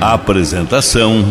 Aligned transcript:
Apresentação: 0.00 1.30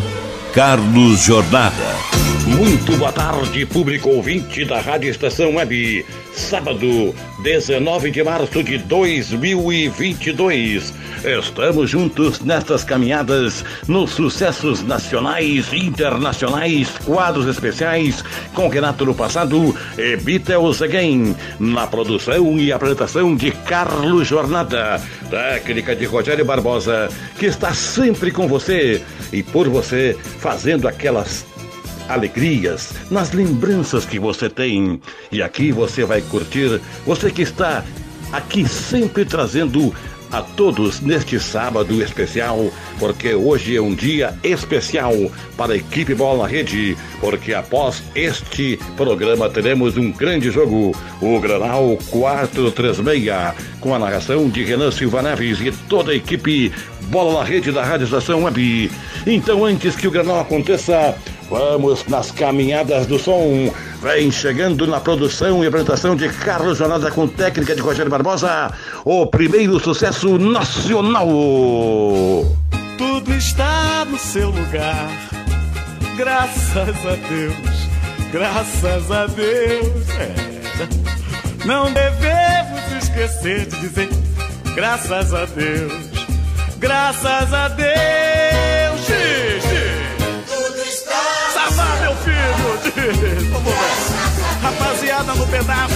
Carlos 0.54 1.22
Jornada. 1.22 2.09
Muito 2.58 2.98
boa 2.98 3.12
tarde, 3.12 3.66
público 3.66 4.10
ouvinte 4.10 4.66
da 4.66 4.82
Rádio 4.82 5.10
Estação 5.10 5.56
Web. 5.56 6.06
Sábado, 6.34 7.14
19 7.44 8.12
de 8.12 8.24
março 8.24 8.64
de 8.64 8.78
2022. 8.78 10.94
Estamos 11.24 11.90
juntos 11.90 12.40
nestas 12.40 12.84
caminhadas 12.84 13.64
nos 13.88 14.12
sucessos 14.12 14.82
nacionais 14.82 15.72
internacionais, 15.74 16.90
quadros 17.06 17.48
especiais 17.48 18.24
com 18.54 18.68
Renato 18.68 19.06
no 19.06 19.14
passado 19.14 19.76
e 19.98 20.16
Beatles 20.18 20.82
Again, 20.82 21.36
na 21.60 21.88
produção 21.88 22.58
e 22.58 22.72
apresentação 22.72 23.36
de 23.36 23.52
Carlos 23.52 24.28
Jornada, 24.28 25.02
técnica 25.30 25.96
de 25.96 26.06
Rogério 26.06 26.46
Barbosa, 26.46 27.10
que 27.38 27.46
está 27.46 27.74
sempre 27.74 28.32
com 28.32 28.48
você 28.48 29.02
e 29.32 29.44
por 29.44 29.70
você 29.70 30.18
fazendo 30.40 30.88
aquelas 30.88 31.46
alegrias, 32.10 32.92
nas 33.10 33.32
lembranças 33.32 34.06
que 34.06 34.20
você 34.20 34.50
tem. 34.50 35.00
E 35.32 35.42
aqui 35.42 35.72
você 35.72 36.04
vai 36.04 36.22
curtir, 36.22 36.82
você 37.06 37.32
que 37.32 37.44
está 37.44 37.86
aqui 38.34 38.68
sempre 38.68 39.24
trazendo 39.24 39.94
a 40.32 40.42
todos 40.42 41.00
neste 41.02 41.40
sábado 41.40 42.02
especial, 42.02 42.72
porque 43.00 43.34
hoje 43.34 43.76
é 43.76 43.82
um 43.82 43.96
dia 43.96 44.38
especial 44.44 45.14
para 45.58 45.74
a 45.74 45.78
equipe 45.78 46.14
Bola 46.14 46.44
na 46.44 46.48
Rede, 46.48 46.96
porque 47.20 47.54
após 47.54 48.04
este 48.14 48.80
programa 48.96 49.50
teremos 49.50 49.98
um 49.98 50.12
grande 50.12 50.52
jogo, 50.52 50.96
o 51.22 51.40
Granal 51.40 51.98
436, 52.10 53.56
com 53.80 53.94
a 53.94 54.00
narração 54.00 54.50
de 54.50 54.64
Renan 54.64 54.92
Silva 54.92 55.22
Neves 55.22 55.60
e 55.62 55.72
toda 55.88 56.12
a 56.12 56.16
equipe 56.16 56.72
Bola 57.10 57.40
na 57.40 57.44
Rede 57.44 57.72
da 57.72 57.84
Rádio 57.84 58.06
Estação 58.06 58.44
Web. 58.44 58.92
Então, 59.26 59.66
antes 59.66 59.96
que 59.96 60.08
o 60.08 60.12
Granal 60.12 60.40
aconteça, 60.40 61.16
Vamos 61.50 62.06
nas 62.06 62.30
caminhadas 62.30 63.08
do 63.08 63.18
som. 63.18 63.74
Vem 64.02 64.32
chegando 64.32 64.86
na 64.86 65.00
produção 65.00 65.64
e 65.64 65.68
apresentação 65.68 66.16
de 66.16 66.30
Carlos 66.30 66.78
Jornada 66.78 67.10
com 67.10 67.28
técnica 67.28 67.76
de 67.76 67.82
Rogério 67.82 68.10
Barbosa, 68.10 68.72
o 69.04 69.26
primeiro 69.26 69.80
sucesso 69.80 70.38
nacional. 70.38 71.28
Tudo 72.98 73.34
está 73.34 74.06
no 74.06 74.18
seu 74.20 74.52
lugar, 74.52 75.10
graças 76.16 77.06
a 77.06 77.16
Deus, 77.28 78.32
graças 78.32 79.12
a 79.12 79.26
Deus. 79.26 80.10
É. 80.20 81.66
Não 81.66 81.92
devemos 81.92 83.04
esquecer 83.04 83.66
de 83.66 83.80
dizer 83.80 84.10
graças 84.76 85.34
a 85.34 85.46
Deus, 85.46 85.94
graças 86.80 87.54
a 87.54 87.68
Deus. 87.70 88.29
Rapaziada 94.62 95.36
no 95.36 95.48
pedaço. 95.48 95.96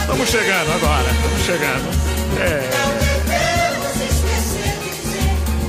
Estamos 0.00 0.28
chegando 0.28 0.72
agora. 0.72 1.10
Estamos 1.10 1.42
chegando. 1.44 1.90
É. 2.40 2.70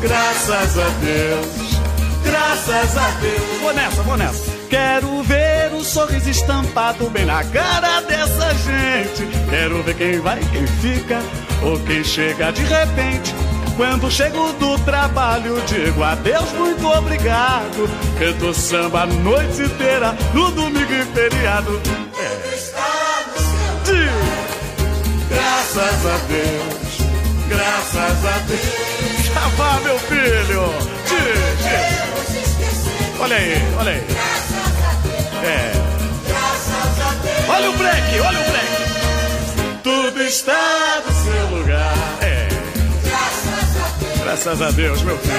Graças 0.01 0.77
a 0.77 0.89
Deus. 1.01 1.81
Graças 2.23 2.97
a 2.97 3.09
Deus. 3.21 3.61
Vou 3.61 3.73
nessa, 3.73 4.01
vou 4.03 4.17
nessa. 4.17 4.57
Quero 4.69 5.23
ver 5.23 5.73
o 5.73 5.83
sorriso 5.83 6.29
estampado 6.29 7.09
bem 7.09 7.25
na 7.25 7.43
cara 7.43 8.01
dessa 8.01 8.53
gente. 8.55 9.25
Quero 9.49 9.81
ver 9.83 9.95
quem 9.95 10.19
vai, 10.19 10.39
quem 10.51 10.67
fica 10.67 11.19
ou 11.63 11.79
quem 11.79 12.03
chega 12.03 12.51
de 12.51 12.63
repente. 12.63 13.33
Quando 13.77 14.09
chego 14.09 14.51
do 14.53 14.77
trabalho, 14.79 15.61
digo 15.67 16.03
adeus, 16.03 16.51
muito 16.53 16.85
obrigado. 16.87 17.87
Canto 18.17 18.51
samba 18.51 19.03
a 19.03 19.05
noite 19.05 19.61
inteira, 19.61 20.17
no 20.33 20.49
domingo 20.49 20.91
e 20.91 21.05
feriado. 21.05 21.79
É. 22.17 22.29
Digo, 23.85 24.25
graças 25.29 26.05
a 26.07 26.17
Deus, 26.27 26.97
graças 27.47 28.25
a 28.25 28.37
Deus. 28.47 29.25
Já 29.25 29.47
vá, 29.49 29.79
meu 29.81 29.99
filho. 29.99 30.73
Diz. 31.07 31.67
Olha 33.19 33.35
aí, 33.35 33.61
olha 33.79 33.91
aí. 33.91 34.07
É. 35.45 35.71
Olha 37.47 37.69
o 37.69 37.77
break, 37.77 38.19
olha 38.21 38.39
o 38.39 38.43
break. 38.43 39.81
Tudo 39.83 40.23
está 40.23 41.03
no 41.05 41.13
seu 41.13 41.57
lugar. 41.57 41.93
É. 42.21 42.36
Graças 44.27 44.61
a 44.61 44.71
Deus, 44.71 45.01
meu 45.03 45.17
filho. 45.19 45.33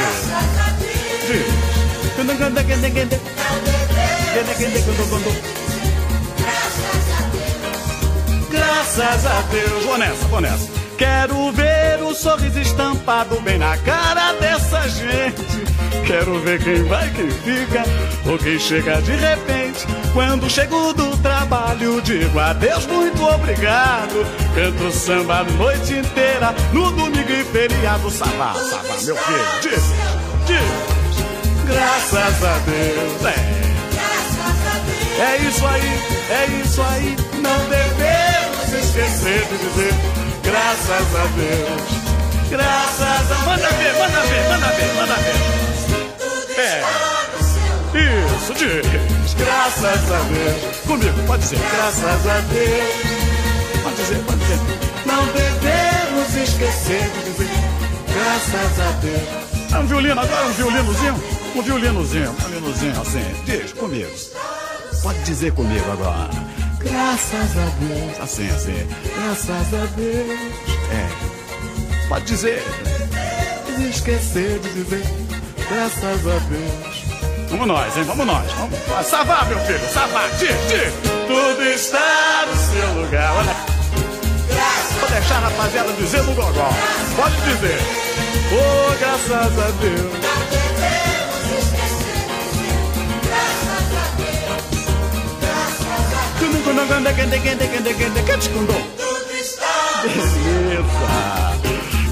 Graças 8.51 9.27
a 9.27 9.43
Deus. 9.43 9.85
Vou 9.85 9.99
nessa, 9.99 10.25
vou 10.29 10.41
nessa. 10.41 10.67
Quero 10.97 11.53
ver 11.53 12.03
o 12.03 12.15
sorriso 12.15 12.61
estampado 12.61 13.39
bem 13.43 13.59
na 13.59 13.77
cara 13.77 14.33
dessa 14.41 14.89
gente. 14.89 15.68
Quero 16.07 16.39
ver 16.41 16.63
quem 16.63 16.83
vai, 16.85 17.11
quem 17.11 17.31
fica 17.31 17.85
ou 18.27 18.39
quem 18.39 18.59
chega 18.59 19.01
de 19.03 19.13
repente. 19.13 19.87
Quando 20.13 20.49
chego 20.49 20.93
do 20.95 21.17
trabalho, 21.19 22.01
digo 22.03 22.39
adeus, 22.39 22.87
muito 22.87 23.23
obrigado. 23.23 24.27
Canto 24.55 24.91
samba 24.91 25.41
a 25.41 25.45
noite 25.45 25.95
inteira, 25.95 26.55
no 26.73 26.91
domingo 26.93 27.31
e 27.31 27.45
feriado. 27.45 28.11
Sabá, 28.11 28.55
sabá, 28.55 28.95
meu 29.03 29.17
filho, 29.17 29.61
diz, 29.63 29.83
diz. 30.47 30.99
Graças 31.67 32.45
a 32.45 32.59
Deus, 32.65 33.25
é. 33.27 33.59
É 35.21 35.37
isso 35.39 35.67
aí, 35.67 36.01
é 36.31 36.63
isso 36.65 36.81
aí. 36.81 37.17
Não 37.43 37.59
devemos 37.69 38.73
esquecer 38.73 39.45
de 39.47 39.59
dizer 39.59 39.95
graças 40.43 41.15
a 41.15 41.27
Deus. 41.37 41.99
Graças 42.51 43.33
a 43.33 43.45
Manda 43.45 43.69
ver, 43.69 43.93
manda 43.99 44.21
ver, 44.23 44.49
manda 44.49 44.67
ver, 44.69 44.95
manda 44.95 45.15
ver. 45.17 45.68
É. 46.59 46.83
Isso, 47.95 48.53
diz. 48.55 49.35
Graças 49.35 49.85
a 50.11 50.19
Deus. 50.23 50.77
Comigo, 50.87 51.23
pode 51.27 51.43
dizer. 51.43 51.59
Graças 51.77 52.27
a 52.27 52.41
Deus. 52.41 53.83
Pode 53.83 53.97
dizer, 53.97 54.19
pode 54.25 54.39
dizer. 54.41 54.59
Não 55.07 55.25
devemos 55.27 56.35
esquecer 56.35 57.11
de 57.11 57.31
dizer. 57.31 57.49
Graças 58.13 58.81
a 58.81 58.91
Deus. 59.01 59.73
É 59.73 59.79
um 59.79 59.87
violino 59.87 60.21
agora, 60.21 60.47
um 60.47 60.53
violinozinho? 60.53 61.15
Um 61.55 61.63
violinozinho, 61.63 62.31
um 62.31 62.35
violinozinho 62.35 63.01
assim. 63.01 63.45
Diz 63.45 63.73
comigo. 63.75 64.11
Pode 65.01 65.21
dizer 65.21 65.53
comigo 65.53 65.93
agora. 65.93 66.31
Graças 66.81 67.57
a 67.57 67.67
Deus. 67.79 68.21
Assim, 68.21 68.49
assim. 68.49 68.89
Graças 69.15 69.75
a 69.75 69.87
Deus. 69.95 70.41
É. 70.91 72.09
Pode 72.09 72.25
dizer. 72.25 72.65
Esquecer 73.89 74.59
de 74.59 74.73
dizer. 74.73 75.28
Graças 75.71 76.27
a 76.27 76.39
Deus. 76.49 77.05
Vamos 77.51 77.67
nós, 77.67 77.97
hein? 77.97 78.05
Vamos 78.05 78.27
nós. 78.27 78.53
Vamos. 78.53 79.07
Savá, 79.07 79.45
meu 79.45 79.59
filho. 79.61 79.93
Savá. 79.93 80.27
Diz, 80.39 80.49
diz. 80.69 80.93
Tudo 81.27 81.63
está 81.63 82.47
no 82.47 82.57
seu 82.57 83.03
lugar. 83.03 83.35
Olha. 83.37 83.55
Vou 84.99 85.09
deixar 85.11 85.37
a 85.37 85.41
rapaziada 85.41 85.93
dizer 85.93 86.23
no 86.23 86.35
gogó. 86.35 86.71
Pode 87.17 87.37
dizer. 87.43 87.79
Oh, 88.51 88.99
graças 88.99 89.59
a 89.59 89.71
Deus. 89.81 90.29
Beleza. 100.03 100.79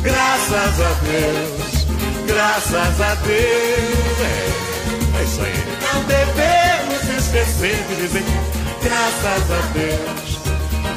Graças 0.02 0.80
a 0.80 0.92
Deus. 1.04 1.75
Graças 2.26 3.00
a 3.00 3.14
Deus. 3.14 4.20
É, 4.20 5.18
é 5.18 5.22
isso 5.24 5.40
aí. 5.42 5.54
Não 5.94 6.04
devemos 6.04 7.02
esquecer 7.18 7.76
de 7.88 7.96
dizer 7.96 8.24
graças 8.82 9.50
a 9.50 9.60
Deus. 9.72 10.38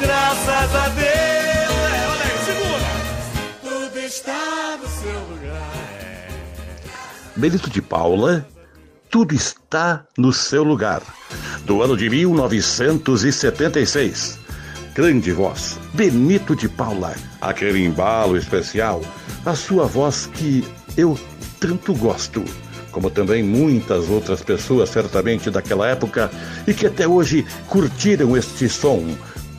Graças 0.00 0.74
a 0.74 0.88
Deus. 0.88 1.06
É, 1.06 2.08
olha 2.08 2.24
aí, 2.24 2.38
segura. 2.44 2.90
Tudo 3.62 3.98
está 3.98 4.50
Benito 7.40 7.70
de 7.70 7.80
Paula, 7.80 8.46
tudo 9.08 9.34
está 9.34 10.04
no 10.18 10.30
seu 10.30 10.62
lugar. 10.62 11.00
Do 11.64 11.82
ano 11.82 11.96
de 11.96 12.10
1976. 12.10 14.38
Grande 14.94 15.32
voz, 15.32 15.78
Benito 15.94 16.54
de 16.54 16.68
Paula. 16.68 17.14
Aquele 17.40 17.82
embalo 17.82 18.36
especial, 18.36 19.00
a 19.46 19.54
sua 19.54 19.86
voz 19.86 20.26
que 20.26 20.62
eu 20.96 21.18
tanto 21.58 21.94
gosto. 21.94 22.44
Como 22.90 23.08
também 23.08 23.42
muitas 23.42 24.08
outras 24.08 24.42
pessoas, 24.42 24.90
certamente 24.90 25.50
daquela 25.50 25.86
época, 25.86 26.30
e 26.66 26.74
que 26.74 26.86
até 26.86 27.06
hoje 27.06 27.46
curtiram 27.68 28.36
este 28.36 28.68
som. 28.68 29.04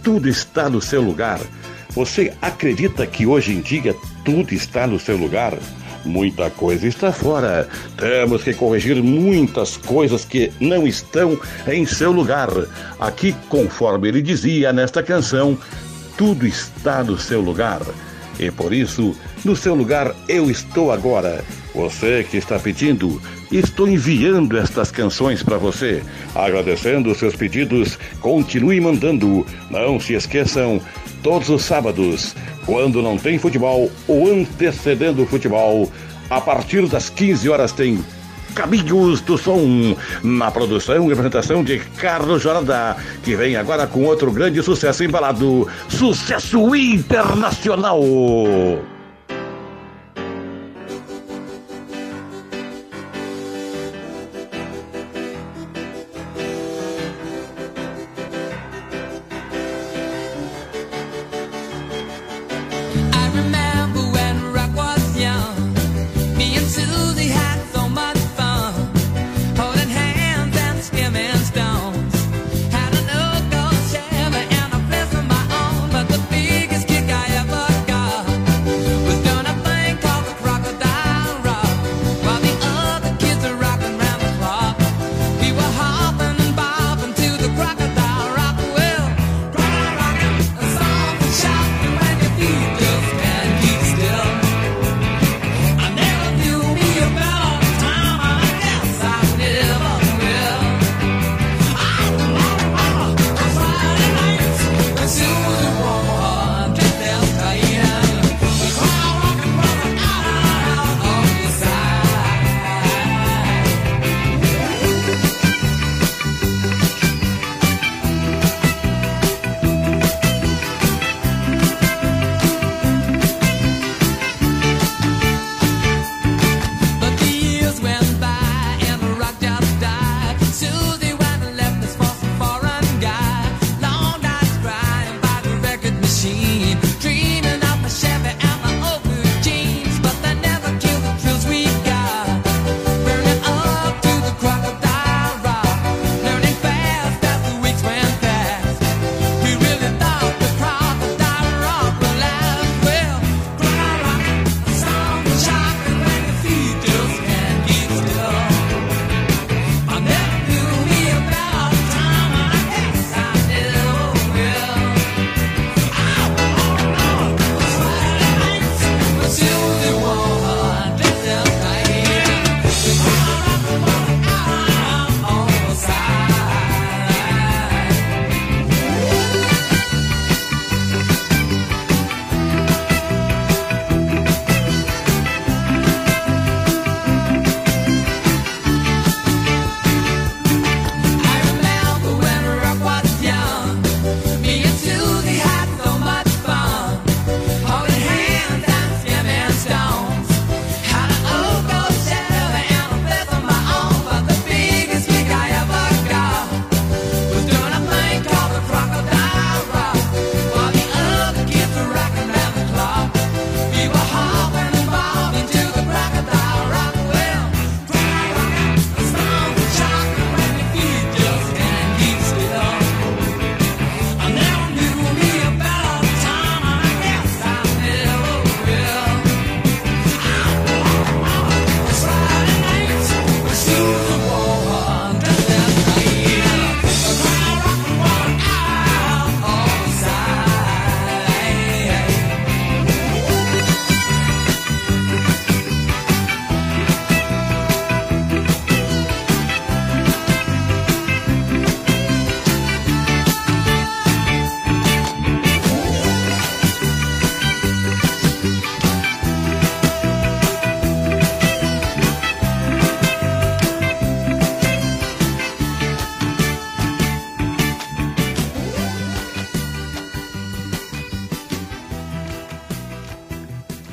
Tudo 0.04 0.28
está 0.28 0.70
no 0.70 0.82
seu 0.82 1.02
lugar. 1.02 1.40
Você 1.92 2.34
acredita 2.42 3.06
que 3.06 3.26
hoje 3.26 3.54
em 3.54 3.62
dia 3.62 3.96
tudo 4.26 4.54
está 4.54 4.86
no 4.88 5.00
seu 5.00 5.16
lugar? 5.18 5.58
Muita 6.04 6.50
coisa 6.50 6.88
está 6.88 7.12
fora. 7.12 7.68
Temos 7.98 8.44
que 8.44 8.54
corrigir 8.54 9.02
muitas 9.02 9.78
coisas 9.78 10.26
que 10.26 10.52
não 10.60 10.88
estão 10.88 11.40
em 11.68 11.86
seu 11.86 12.12
lugar. 12.12 12.50
Aqui, 13.00 13.36
conforme 13.50 14.08
ele 14.08 14.22
dizia 14.22 14.74
nesta 14.74 15.04
canção, 15.04 15.58
tudo 16.18 16.48
está 16.48 17.04
no 17.04 17.18
seu 17.18 17.40
lugar. 17.42 17.82
E 18.40 18.50
por 18.50 18.74
isso, 18.74 19.16
no 19.44 19.56
seu 19.56 19.76
lugar 19.76 20.16
eu 20.28 20.50
estou 20.50 20.92
agora. 20.92 21.44
Você 21.74 22.26
que 22.30 22.38
está 22.38 22.60
pedindo, 22.60 23.22
estou 23.52 23.88
enviando 23.88 24.58
estas 24.58 24.92
canções 24.92 25.42
para 25.42 25.58
você. 25.58 26.04
Agradecendo 26.36 27.16
seus 27.16 27.36
pedidos, 27.36 27.98
continue 28.20 28.80
mandando. 28.82 29.46
Não 29.70 30.00
se 30.00 30.14
esqueçam, 30.14 30.82
todos 31.24 31.50
os 31.50 31.64
sábados, 31.64 32.36
quando 32.66 33.02
não 33.02 33.18
tem 33.18 33.38
futebol 33.38 33.92
ou 34.08 34.32
antecedendo 34.32 35.24
o 35.24 35.28
futebol, 35.28 35.90
a 36.30 36.42
partir 36.42 36.88
das 36.88 37.10
15 37.10 37.50
horas 37.50 37.72
tem 37.72 38.04
Caminhos 38.54 39.22
do 39.22 39.38
Som, 39.38 39.96
na 40.24 40.52
produção 40.52 41.10
e 41.10 41.12
apresentação 41.12 41.64
de 41.64 41.80
Carlos 41.80 42.42
Jorada, 42.42 42.98
que 43.24 43.36
vem 43.36 43.56
agora 43.56 43.88
com 43.88 44.04
outro 44.04 44.32
grande 44.32 44.62
sucesso 44.62 45.04
embalado, 45.04 45.68
sucesso 45.90 46.76
internacional. 46.76 48.02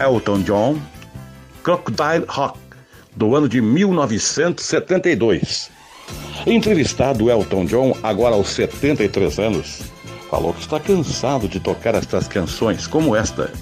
Elton 0.09 0.41
John, 0.41 0.81
Crocodile 1.62 2.25
Rock, 2.29 2.59
do 3.15 3.37
ano 3.37 3.47
de 3.47 3.61
1972. 3.61 5.71
Entrevistado 6.47 7.31
Elton 7.31 7.67
John, 7.67 7.95
agora 8.03 8.35
aos 8.35 8.49
73 8.49 9.38
anos, 9.38 9.83
falou 10.31 10.55
que 10.55 10.62
está 10.62 10.81
cansado 10.81 11.47
de 11.47 11.61
tocar 11.61 11.95
estas 11.95 12.27
canções 12.27 12.87
como 12.87 13.15
esta, 13.15 13.53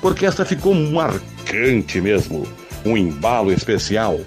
porque 0.00 0.24
esta 0.24 0.44
ficou 0.44 0.72
marcante 0.74 2.00
mesmo, 2.00 2.46
um 2.84 2.96
embalo 2.96 3.52
especial. 3.52 4.20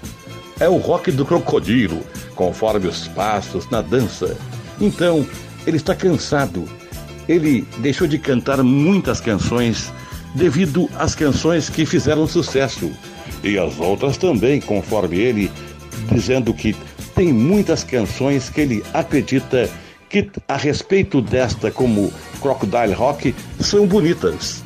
É 0.58 0.68
o 0.68 0.76
rock 0.76 1.10
do 1.10 1.24
crocodilo, 1.24 2.02
conforme 2.34 2.88
os 2.88 3.08
passos 3.08 3.70
na 3.70 3.80
dança. 3.80 4.36
Então, 4.78 5.26
ele 5.66 5.78
está 5.78 5.94
cansado. 5.94 6.68
Ele 7.26 7.66
deixou 7.78 8.06
de 8.06 8.18
cantar 8.18 8.62
muitas 8.62 9.18
canções 9.18 9.90
devido 10.34 10.88
às 10.96 11.14
canções 11.14 11.68
que 11.68 11.84
fizeram 11.84 12.26
sucesso 12.26 12.90
e 13.42 13.58
as 13.58 13.78
outras 13.78 14.16
também, 14.16 14.60
conforme 14.60 15.18
ele, 15.18 15.50
dizendo 16.12 16.52
que 16.52 16.76
tem 17.14 17.32
muitas 17.32 17.82
canções 17.84 18.48
que 18.48 18.60
ele 18.60 18.84
acredita 18.92 19.68
que 20.08 20.28
a 20.48 20.56
respeito 20.56 21.22
desta 21.22 21.70
como 21.70 22.12
Crocodile 22.40 22.92
Rock 22.92 23.34
são 23.60 23.86
bonitas. 23.86 24.62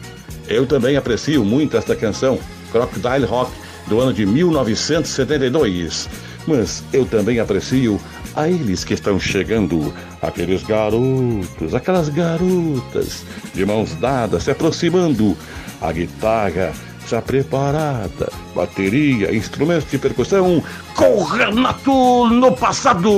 Eu 0.49 0.67
também 0.67 0.97
aprecio 0.97 1.45
muito 1.45 1.77
esta 1.77 1.95
canção, 1.95 2.39
Crocodile 2.73 3.27
Rock, 3.27 3.53
do 3.87 4.01
ano 4.01 4.13
de 4.13 4.25
1972. 4.27 6.09
Mas 6.47 6.83
eu 6.93 7.07
também 7.07 7.39
aprecio 7.41 8.01
a 8.35 8.49
eles 8.49 8.85
que 8.85 8.95
estão 8.95 9.19
chegando, 9.19 9.95
aqueles 10.21 10.63
garotos, 10.63 11.75
aquelas 11.75 12.09
garotas, 12.09 13.25
de 13.55 13.65
mãos 13.65 13.95
dadas, 13.95 14.45
se 14.45 14.51
aproximando, 14.51 15.37
a 15.81 15.93
guitarra 15.93 16.73
já 17.09 17.21
preparada, 17.21 18.33
bateria, 18.55 19.35
instrumentos 19.35 19.91
de 19.91 19.99
percussão, 19.99 20.63
com 20.95 21.23
Renato 21.23 22.29
no 22.29 22.53
passado. 22.53 23.11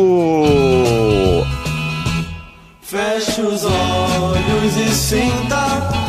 Feche 2.82 3.40
os 3.40 3.64
olhos 3.64 4.76
e 4.76 4.94
sinta 4.94 6.05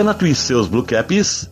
Renato 0.00 0.26
e 0.26 0.34
seus 0.34 0.66
Blue 0.66 0.82
Caps, 0.82 1.50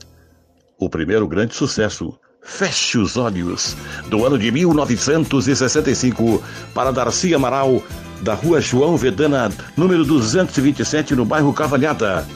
o 0.79 0.89
primeiro 0.89 1.29
grande 1.29 1.55
sucesso, 1.55 2.19
Feche 2.43 2.97
os 2.97 3.19
Olhos, 3.19 3.77
do 4.09 4.25
ano 4.25 4.39
de 4.39 4.51
1965, 4.51 6.43
para 6.73 6.91
Darcy 6.91 7.35
Amaral, 7.35 7.83
da 8.23 8.33
rua 8.33 8.59
João 8.59 8.97
Vedana, 8.97 9.53
número 9.77 10.03
227, 10.03 11.15
no 11.15 11.27
bairro 11.27 11.53
Cavalhada. 11.53 12.27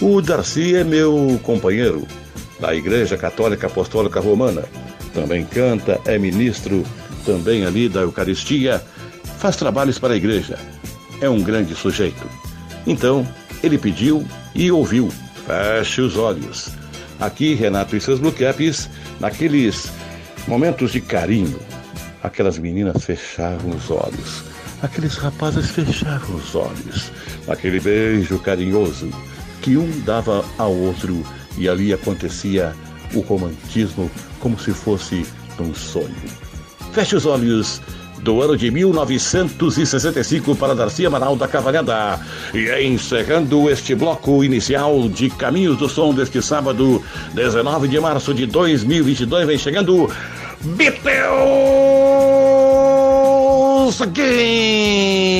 O 0.00 0.22
Darcy 0.22 0.76
é 0.76 0.82
meu 0.82 1.38
companheiro 1.42 2.06
da 2.58 2.74
Igreja 2.74 3.18
Católica 3.18 3.66
Apostólica 3.66 4.18
Romana. 4.18 4.64
Também 5.12 5.44
canta, 5.44 6.00
é 6.06 6.18
ministro 6.18 6.82
também 7.26 7.66
ali 7.66 7.86
da 7.86 8.00
Eucaristia, 8.00 8.82
faz 9.36 9.56
trabalhos 9.56 9.98
para 9.98 10.14
a 10.14 10.16
igreja. 10.16 10.58
É 11.20 11.28
um 11.28 11.42
grande 11.42 11.74
sujeito. 11.74 12.26
Então, 12.86 13.28
ele 13.62 13.76
pediu 13.76 14.26
e 14.56 14.70
ouviu. 14.72 15.12
Feche 15.46 16.00
os 16.00 16.16
olhos. 16.16 16.70
Aqui, 17.20 17.54
Renato 17.54 17.96
e 17.96 18.00
seus 18.00 18.18
Blue 18.18 18.32
Caps, 18.32 18.90
naqueles 19.20 19.90
momentos 20.48 20.92
de 20.92 21.00
carinho, 21.00 21.58
aquelas 22.22 22.58
meninas 22.58 23.04
fechavam 23.04 23.70
os 23.70 23.90
olhos, 23.90 24.42
aqueles 24.82 25.16
rapazes 25.16 25.70
fechavam 25.70 26.36
os 26.36 26.54
olhos, 26.54 27.10
naquele 27.46 27.80
beijo 27.80 28.38
carinhoso 28.38 29.10
que 29.62 29.76
um 29.76 29.88
dava 30.00 30.44
ao 30.58 30.74
outro 30.74 31.24
e 31.56 31.68
ali 31.68 31.92
acontecia 31.92 32.74
o 33.14 33.20
romantismo 33.20 34.10
como 34.40 34.58
se 34.58 34.72
fosse 34.72 35.26
um 35.58 35.74
sonho. 35.74 36.14
Feche 36.92 37.16
os 37.16 37.24
olhos 37.24 37.80
do 38.26 38.42
ano 38.42 38.56
de 38.56 38.70
1965 38.72 40.56
para 40.56 40.74
Darcy 40.74 41.06
Amaral 41.06 41.36
da 41.36 41.46
Cavalhada. 41.46 42.18
E 42.52 42.68
encerrando 42.82 43.70
este 43.70 43.94
bloco 43.94 44.42
inicial 44.42 45.08
de 45.08 45.30
Caminhos 45.30 45.76
do 45.78 45.88
Som 45.88 46.12
deste 46.12 46.42
sábado, 46.42 47.00
19 47.34 47.86
de 47.86 48.00
março 48.00 48.34
de 48.34 48.44
2022, 48.46 49.46
vem 49.46 49.56
chegando 49.56 50.10
Beatles 50.60 51.06
Again! 54.02 55.36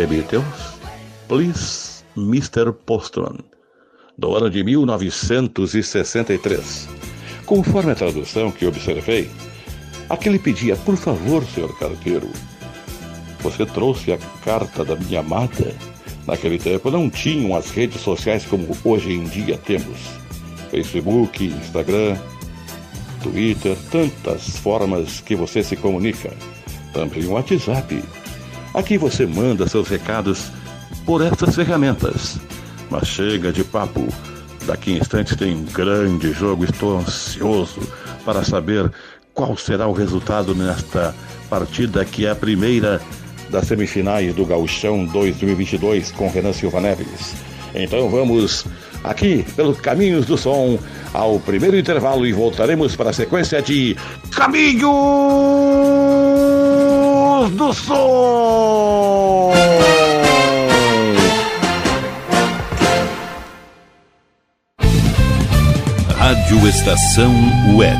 The 0.00 0.06
Beatles, 0.06 0.80
Please 1.28 2.02
Mr. 2.16 2.72
Postman, 2.72 3.36
do 4.16 4.34
ano 4.34 4.48
de 4.48 4.64
1963. 4.64 6.88
Conforme 7.44 7.92
a 7.92 7.94
tradução 7.94 8.50
que 8.50 8.64
observei, 8.64 9.30
aquele 10.08 10.38
pedia, 10.38 10.74
por 10.74 10.96
favor, 10.96 11.44
senhor 11.44 11.78
carteiro, 11.78 12.30
você 13.40 13.66
trouxe 13.66 14.14
a 14.14 14.18
carta 14.42 14.86
da 14.86 14.96
minha 14.96 15.20
amada? 15.20 15.76
Naquele 16.26 16.58
tempo 16.58 16.90
não 16.90 17.10
tinham 17.10 17.54
as 17.54 17.70
redes 17.70 18.00
sociais 18.00 18.46
como 18.46 18.74
hoje 18.82 19.12
em 19.12 19.24
dia 19.24 19.58
temos. 19.58 19.98
Facebook, 20.70 21.44
Instagram, 21.44 22.16
Twitter, 23.22 23.76
tantas 23.90 24.56
formas 24.60 25.20
que 25.20 25.36
você 25.36 25.62
se 25.62 25.76
comunica. 25.76 26.32
Também 26.94 27.26
o 27.26 27.32
WhatsApp. 27.32 28.02
Aqui 28.72 28.96
você 28.96 29.26
manda 29.26 29.66
seus 29.66 29.88
recados 29.88 30.50
por 31.04 31.22
estas 31.22 31.54
ferramentas. 31.54 32.38
Mas 32.88 33.08
chega 33.08 33.52
de 33.52 33.64
papo. 33.64 34.06
Daqui 34.66 34.94
a 34.94 34.98
instantes 34.98 35.36
tem 35.36 35.54
um 35.54 35.64
grande 35.64 36.32
jogo. 36.32 36.64
Estou 36.64 36.98
ansioso 36.98 37.80
para 38.24 38.44
saber 38.44 38.90
qual 39.34 39.56
será 39.56 39.86
o 39.86 39.92
resultado 39.92 40.54
nesta 40.54 41.14
partida 41.48 42.04
que 42.04 42.26
é 42.26 42.30
a 42.30 42.36
primeira 42.36 43.00
das 43.50 43.66
semifinais 43.66 44.32
do 44.34 44.46
Gauchão 44.46 45.04
2022 45.06 46.12
com 46.12 46.30
Renan 46.30 46.52
Silva 46.52 46.80
Neves. 46.80 47.34
Então 47.74 48.08
vamos 48.08 48.64
aqui 49.02 49.44
pelos 49.56 49.80
Caminhos 49.80 50.26
do 50.26 50.36
Som 50.36 50.78
ao 51.12 51.40
primeiro 51.40 51.76
intervalo 51.76 52.26
e 52.26 52.32
voltaremos 52.32 52.94
para 52.96 53.10
a 53.10 53.12
sequência 53.12 53.60
de 53.60 53.96
Caminhos 54.30 54.80
do 57.52 57.72
Som. 57.72 59.52
Rádio 66.16 66.68
Estação 66.68 67.32
Web. 67.76 67.98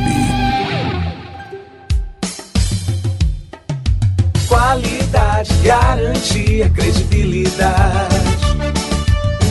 Qualidade, 4.47 5.53
garantia, 5.65 6.69
credibilidade. 6.71 8.17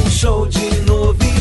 Um 0.05 0.09
show 0.09 0.45
de 0.45 0.69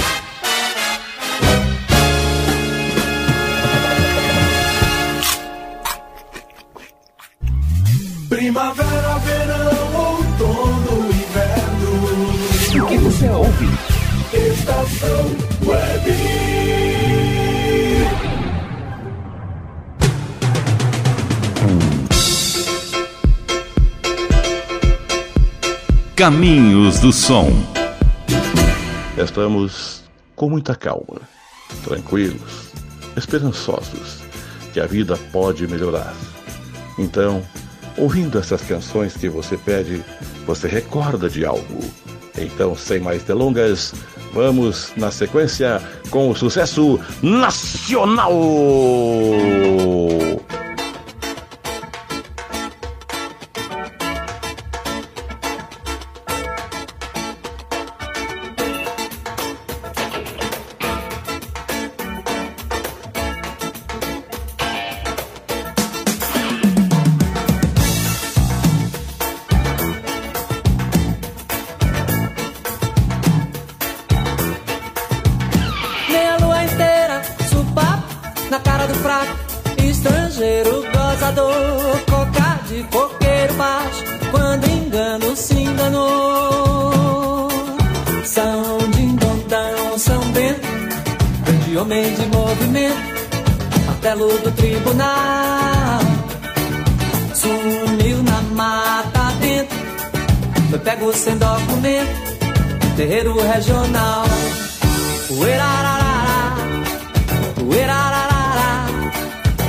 Caminhos 26.21 26.99
do 26.99 27.11
Som. 27.11 27.49
Estamos 29.17 30.03
com 30.35 30.51
muita 30.51 30.75
calma, 30.75 31.19
tranquilos, 31.83 32.69
esperançosos 33.17 34.21
que 34.71 34.79
a 34.79 34.85
vida 34.85 35.17
pode 35.31 35.67
melhorar. 35.67 36.13
Então, 36.99 37.41
ouvindo 37.97 38.37
essas 38.37 38.61
canções 38.61 39.17
que 39.17 39.27
você 39.29 39.57
pede, 39.57 40.05
você 40.45 40.67
recorda 40.67 41.27
de 41.27 41.43
algo. 41.43 41.83
Então, 42.37 42.75
sem 42.75 42.99
mais 42.99 43.23
delongas, 43.23 43.91
vamos 44.31 44.93
na 44.95 45.09
sequência 45.09 45.81
com 46.11 46.29
o 46.29 46.35
sucesso 46.35 46.99
nacional. 47.23 48.31
Grande 91.71 91.77
homem 91.77 92.13
de 92.13 92.25
movimento, 92.27 92.97
martelo 93.85 94.27
do 94.39 94.51
tribunal. 94.51 95.99
Sumiu 97.33 98.21
na 98.23 98.41
mata 98.53 99.31
dentro, 99.39 99.77
foi 100.69 100.79
pego 100.79 101.13
sem 101.13 101.37
documento, 101.37 102.09
terreiro 102.95 103.39
regional. 103.41 104.25
Uerararara, 105.29 106.55
uerararara, 107.61 108.85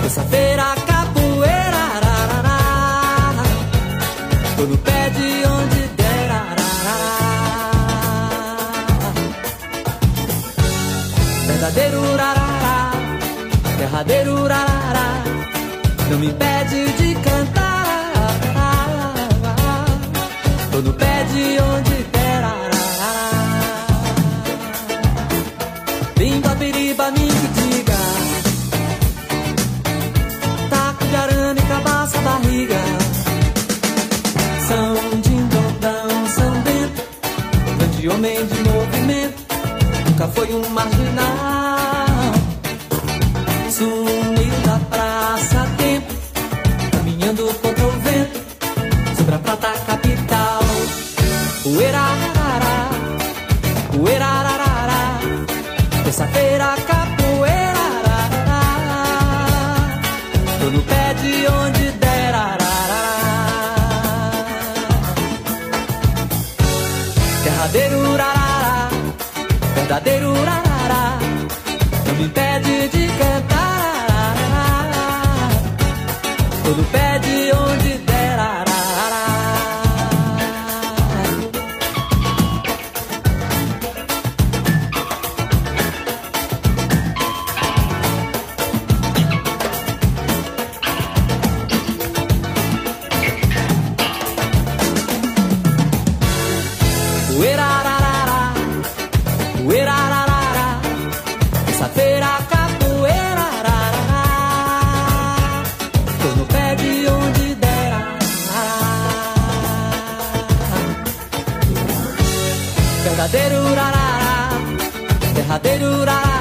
terça-feira 0.03 0.52
verdadeiro 11.63 12.01
urarará, 12.13 12.91
derradeiro 13.79 14.43
urarará, 14.43 15.23
não 16.11 16.19
me 16.19 16.27
impede 16.27 16.93
de 16.95 17.15
cantar, 17.21 18.41
tô 20.73 20.79
no 20.83 20.93
pé 20.93 21.25
de 21.33 21.61
onde 21.61 22.02
foi 40.35 40.55
um 40.55 40.69
marginal 40.71 41.62
derradeiro 115.59 116.01
urarará, 116.01 116.23
não 116.23 116.32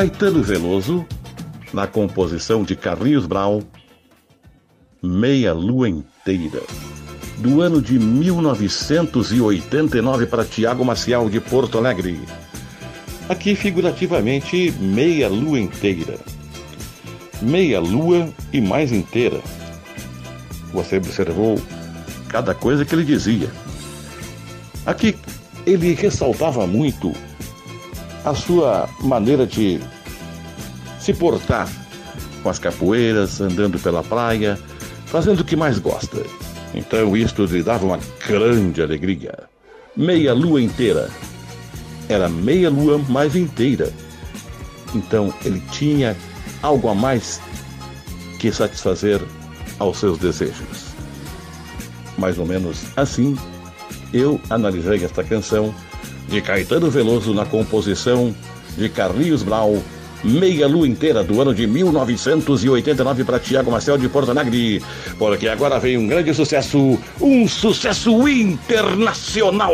Caetano 0.00 0.42
Veloso, 0.42 1.04
na 1.74 1.86
composição 1.86 2.64
de 2.64 2.74
Carlinhos 2.74 3.26
Brown, 3.26 3.60
Meia 5.02 5.52
Lua 5.52 5.90
Inteira, 5.90 6.62
do 7.36 7.60
ano 7.60 7.82
de 7.82 7.98
1989 7.98 10.24
para 10.24 10.42
Tiago 10.42 10.82
Maciel 10.86 11.28
de 11.28 11.38
Porto 11.38 11.76
Alegre. 11.76 12.18
Aqui 13.28 13.54
figurativamente, 13.54 14.72
Meia 14.80 15.28
Lua 15.28 15.60
Inteira. 15.60 16.18
Meia 17.42 17.78
Lua 17.78 18.26
e 18.54 18.60
mais 18.62 18.92
inteira. 18.92 19.42
Você 20.72 20.96
observou 20.96 21.60
cada 22.26 22.54
coisa 22.54 22.86
que 22.86 22.94
ele 22.94 23.04
dizia. 23.04 23.50
Aqui 24.86 25.14
ele 25.66 25.92
ressaltava 25.92 26.66
muito 26.66 27.12
a 28.24 28.34
sua 28.34 28.88
maneira 29.00 29.46
de 29.46 29.80
se 30.98 31.14
portar 31.14 31.68
com 32.42 32.48
as 32.50 32.58
capoeiras, 32.58 33.40
andando 33.40 33.78
pela 33.78 34.02
praia, 34.02 34.58
fazendo 35.06 35.40
o 35.40 35.44
que 35.44 35.56
mais 35.56 35.78
gosta. 35.78 36.22
Então 36.74 37.16
isto 37.16 37.44
lhe 37.44 37.62
dava 37.62 37.86
uma 37.86 37.98
grande 38.26 38.82
alegria. 38.82 39.34
Meia 39.96 40.32
lua 40.32 40.60
inteira. 40.60 41.10
Era 42.08 42.28
meia 42.28 42.70
lua 42.70 42.98
mais 43.08 43.34
inteira. 43.36 43.92
Então 44.94 45.32
ele 45.44 45.60
tinha 45.70 46.16
algo 46.62 46.88
a 46.88 46.94
mais 46.94 47.40
que 48.38 48.50
satisfazer 48.52 49.20
aos 49.78 49.98
seus 49.98 50.18
desejos. 50.18 50.90
Mais 52.18 52.38
ou 52.38 52.46
menos 52.46 52.84
assim, 52.96 53.36
eu 54.12 54.40
analisei 54.50 55.04
esta 55.04 55.24
canção 55.24 55.74
de 56.30 56.40
Caetano 56.40 56.88
Veloso 56.90 57.34
na 57.34 57.44
composição 57.44 58.34
de 58.76 58.88
Carlinhos 58.88 59.42
Brau, 59.42 59.82
Meia 60.22 60.68
Lua 60.68 60.86
Inteira, 60.86 61.24
do 61.24 61.40
ano 61.40 61.52
de 61.52 61.66
1989 61.66 63.24
para 63.24 63.40
Tiago 63.40 63.70
Marcel 63.70 63.98
de 63.98 64.08
Porto 64.08 64.30
Alegre. 64.30 64.80
Porque 65.18 65.48
agora 65.48 65.80
vem 65.80 65.98
um 65.98 66.06
grande 66.06 66.32
sucesso, 66.32 66.98
um 67.20 67.48
sucesso 67.48 68.28
internacional. 68.28 69.72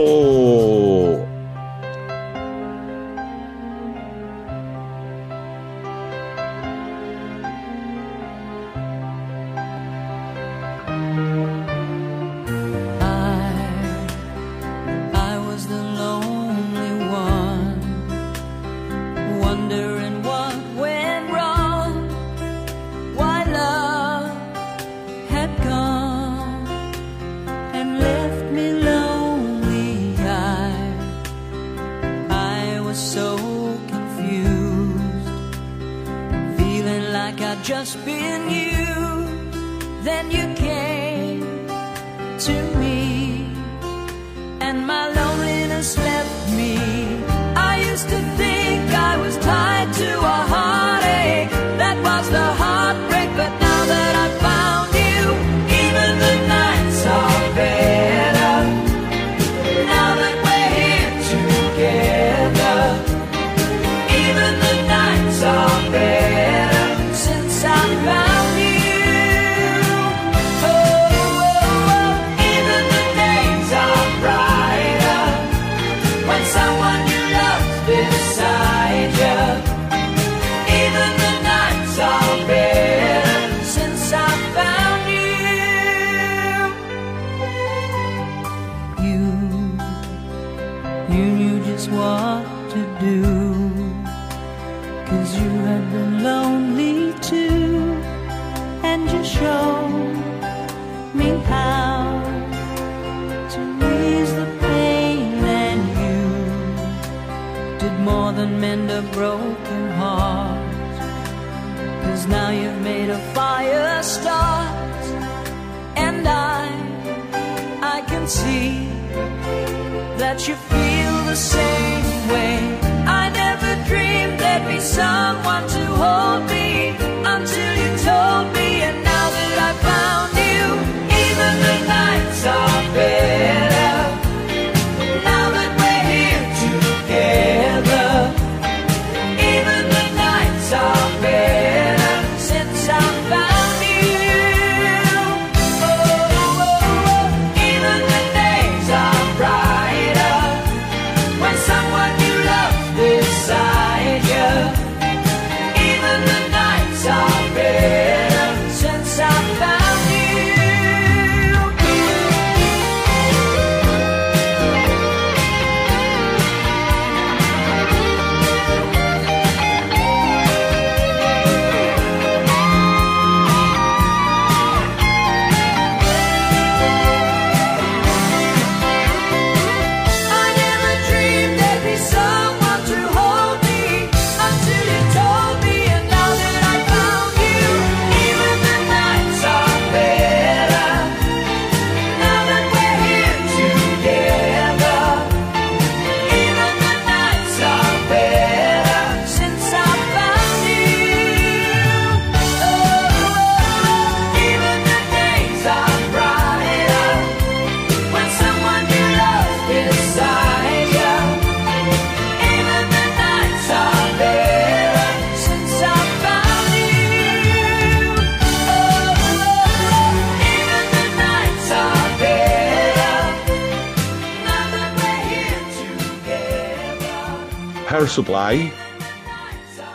Supply, 228.17 228.73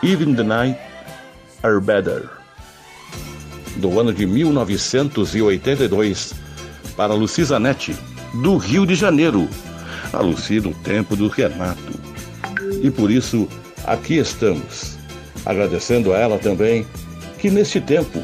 Even 0.04 0.36
the 0.36 0.44
Night 0.44 0.78
Are 1.64 1.82
Better, 1.82 2.30
do 3.78 4.00
ano 4.00 4.14
de 4.14 4.28
1982, 4.28 6.36
para 6.96 7.16
Luci 7.16 7.44
Zanetti, 7.44 7.98
do 8.44 8.58
Rio 8.58 8.86
de 8.86 8.94
Janeiro, 8.94 9.50
a 10.14 10.20
Luci 10.20 10.60
do 10.60 10.72
tempo 10.72 11.16
do 11.16 11.30
Renato. 11.30 12.00
E 12.84 12.92
por 12.92 13.10
isso, 13.10 13.48
aqui 13.86 14.20
estamos, 14.20 15.00
agradecendo 15.44 16.14
a 16.14 16.20
ela 16.20 16.38
também, 16.38 16.86
que 17.40 17.50
neste 17.50 17.82
tempo, 17.82 18.22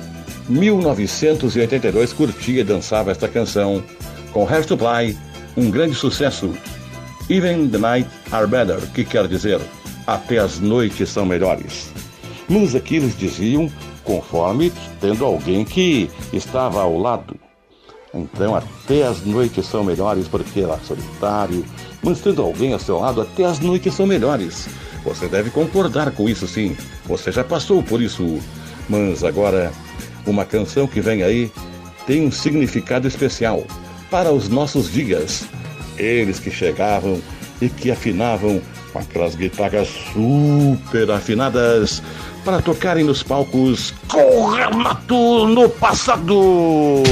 1982, 0.48 2.14
curtia 2.14 2.62
e 2.62 2.64
dançava 2.64 3.10
esta 3.10 3.28
canção, 3.28 3.84
com 4.32 4.48
Hair 4.48 4.68
Supply, 4.68 5.18
um 5.58 5.72
grande 5.72 5.96
sucesso. 5.96 6.54
Even 7.30 7.70
the 7.70 7.78
night 7.78 8.10
are 8.32 8.48
better, 8.48 8.80
que 8.94 9.04
quer 9.04 9.28
dizer, 9.28 9.60
até 10.06 10.38
as 10.38 10.60
noites 10.60 11.10
são 11.10 11.26
melhores. 11.26 11.92
Mas 12.48 12.74
aqui 12.74 12.96
eles 12.96 13.18
diziam 13.18 13.70
conforme 14.04 14.72
tendo 15.02 15.26
alguém 15.26 15.66
que 15.66 16.10
estava 16.32 16.82
ao 16.82 16.98
lado. 16.98 17.38
Então 18.14 18.56
até 18.56 19.04
as 19.04 19.26
noites 19.26 19.66
são 19.66 19.84
melhores 19.84 20.28
porque 20.30 20.62
era 20.62 20.76
é 20.76 20.80
solitário, 20.80 21.66
mas 22.02 22.22
tendo 22.22 22.42
alguém 22.42 22.72
ao 22.72 22.80
seu 22.80 23.00
lado, 23.00 23.22
até 23.22 23.44
as 23.44 23.60
noites 23.60 23.94
são 23.94 24.08
melhores. 24.08 24.70
Você 25.04 25.28
deve 25.28 25.50
concordar 25.50 26.12
com 26.12 26.30
isso 26.30 26.48
sim. 26.48 26.76
Você 27.06 27.32
já 27.32 27.44
passou 27.44 27.84
por 27.84 28.02
isso. 28.02 28.40
Mas 28.88 29.24
agora, 29.24 29.72
uma 30.26 30.46
canção 30.46 30.88
que 30.88 31.02
vem 31.02 31.24
aí 31.24 31.52
tem 32.06 32.26
um 32.26 32.32
significado 32.32 33.08
especial 33.08 33.66
para 34.10 34.32
os 34.32 34.48
nossos 34.48 34.90
dias 34.92 35.46
eles 35.98 36.40
que 36.40 36.52
chegavam 36.52 37.22
e 37.62 37.70
que 37.70 37.92
afinavam 37.92 38.62
com 38.92 39.00
aquelas 39.00 39.36
guitarras 39.36 39.90
super 40.14 41.12
afinadas 41.12 42.02
para 42.44 42.62
tocarem 42.62 43.04
nos 43.04 43.24
palcos 43.24 43.94
com 44.08 44.52
Renato 44.52 45.48
no 45.48 45.70
passado. 45.70 47.04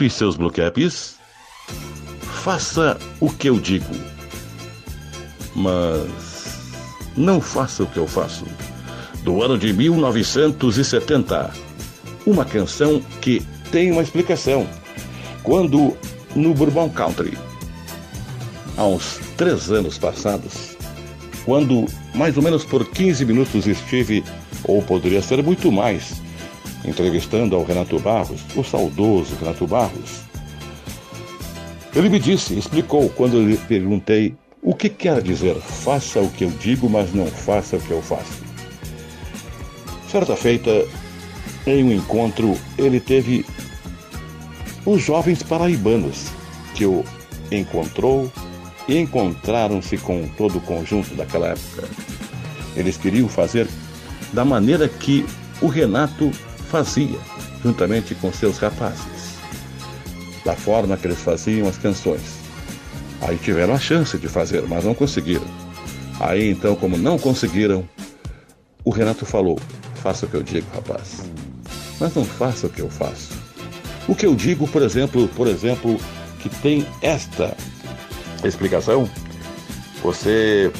E 0.00 0.08
seus 0.08 0.38
Caps, 0.54 1.16
faça 2.22 2.96
o 3.20 3.28
que 3.28 3.50
eu 3.50 3.60
digo, 3.60 3.94
mas 5.54 6.70
não 7.14 7.38
faça 7.38 7.82
o 7.82 7.86
que 7.86 7.98
eu 7.98 8.06
faço. 8.06 8.46
Do 9.24 9.42
ano 9.42 9.58
de 9.58 9.74
1970, 9.74 11.50
uma 12.24 12.46
canção 12.46 13.02
que 13.20 13.42
tem 13.70 13.92
uma 13.92 14.00
explicação. 14.00 14.66
Quando 15.42 15.94
no 16.34 16.54
Bourbon 16.54 16.88
Country, 16.88 17.36
há 18.78 18.86
uns 18.86 19.20
três 19.36 19.70
anos 19.70 19.98
passados, 19.98 20.78
quando 21.44 21.84
mais 22.14 22.38
ou 22.38 22.42
menos 22.42 22.64
por 22.64 22.86
15 22.86 23.22
minutos 23.26 23.66
estive, 23.66 24.24
ou 24.64 24.80
poderia 24.80 25.20
ser 25.20 25.42
muito 25.42 25.70
mais, 25.70 26.19
entrevistando 26.90 27.56
ao 27.56 27.64
Renato 27.64 27.98
Barros, 27.98 28.40
o 28.54 28.62
saudoso 28.62 29.36
Renato 29.36 29.66
Barros. 29.66 30.20
Ele 31.94 32.08
me 32.08 32.20
disse, 32.20 32.58
explicou 32.58 33.08
quando 33.10 33.36
eu 33.38 33.48
lhe 33.48 33.56
perguntei 33.56 34.34
o 34.62 34.74
que 34.74 34.88
quer 34.88 35.22
dizer 35.22 35.56
faça 35.56 36.20
o 36.20 36.30
que 36.30 36.44
eu 36.44 36.50
digo, 36.50 36.88
mas 36.88 37.14
não 37.14 37.26
faça 37.26 37.76
o 37.76 37.80
que 37.80 37.90
eu 37.90 38.02
faço. 38.02 38.42
Certa 40.08 40.36
feita, 40.36 40.70
em 41.66 41.82
um 41.84 41.92
encontro, 41.92 42.56
ele 42.76 43.00
teve 43.00 43.46
os 44.84 45.02
jovens 45.02 45.42
paraibanos 45.42 46.30
que 46.74 46.84
o 46.84 47.04
encontrou 47.50 48.30
e 48.88 48.98
encontraram-se 48.98 49.96
com 49.98 50.28
todo 50.36 50.58
o 50.58 50.60
conjunto 50.60 51.14
daquela 51.14 51.48
época. 51.48 51.88
Eles 52.76 52.96
queriam 52.96 53.28
fazer 53.28 53.68
da 54.32 54.44
maneira 54.44 54.88
que 54.88 55.24
o 55.60 55.66
Renato 55.66 56.30
fazia, 56.70 57.18
juntamente 57.62 58.14
com 58.14 58.32
seus 58.32 58.58
rapazes, 58.58 59.34
da 60.44 60.54
forma 60.54 60.96
que 60.96 61.06
eles 61.06 61.18
faziam 61.18 61.68
as 61.68 61.76
canções. 61.76 62.38
Aí 63.20 63.36
tiveram 63.36 63.74
a 63.74 63.78
chance 63.78 64.16
de 64.16 64.28
fazer, 64.28 64.62
mas 64.66 64.84
não 64.84 64.94
conseguiram. 64.94 65.44
Aí 66.20 66.50
então, 66.50 66.76
como 66.76 66.96
não 66.96 67.18
conseguiram, 67.18 67.86
o 68.84 68.90
Renato 68.90 69.26
falou: 69.26 69.58
faça 69.96 70.26
o 70.26 70.28
que 70.28 70.36
eu 70.36 70.42
digo, 70.42 70.66
rapaz, 70.74 71.22
mas 71.98 72.14
não 72.14 72.24
faça 72.24 72.68
o 72.68 72.70
que 72.70 72.80
eu 72.80 72.88
faço. 72.88 73.32
O 74.06 74.14
que 74.14 74.24
eu 74.24 74.34
digo, 74.34 74.66
por 74.68 74.82
exemplo, 74.82 75.28
por 75.28 75.48
exemplo, 75.48 75.98
que 76.38 76.48
tem 76.48 76.86
esta 77.02 77.54
explicação, 78.44 79.10
você 80.02 80.72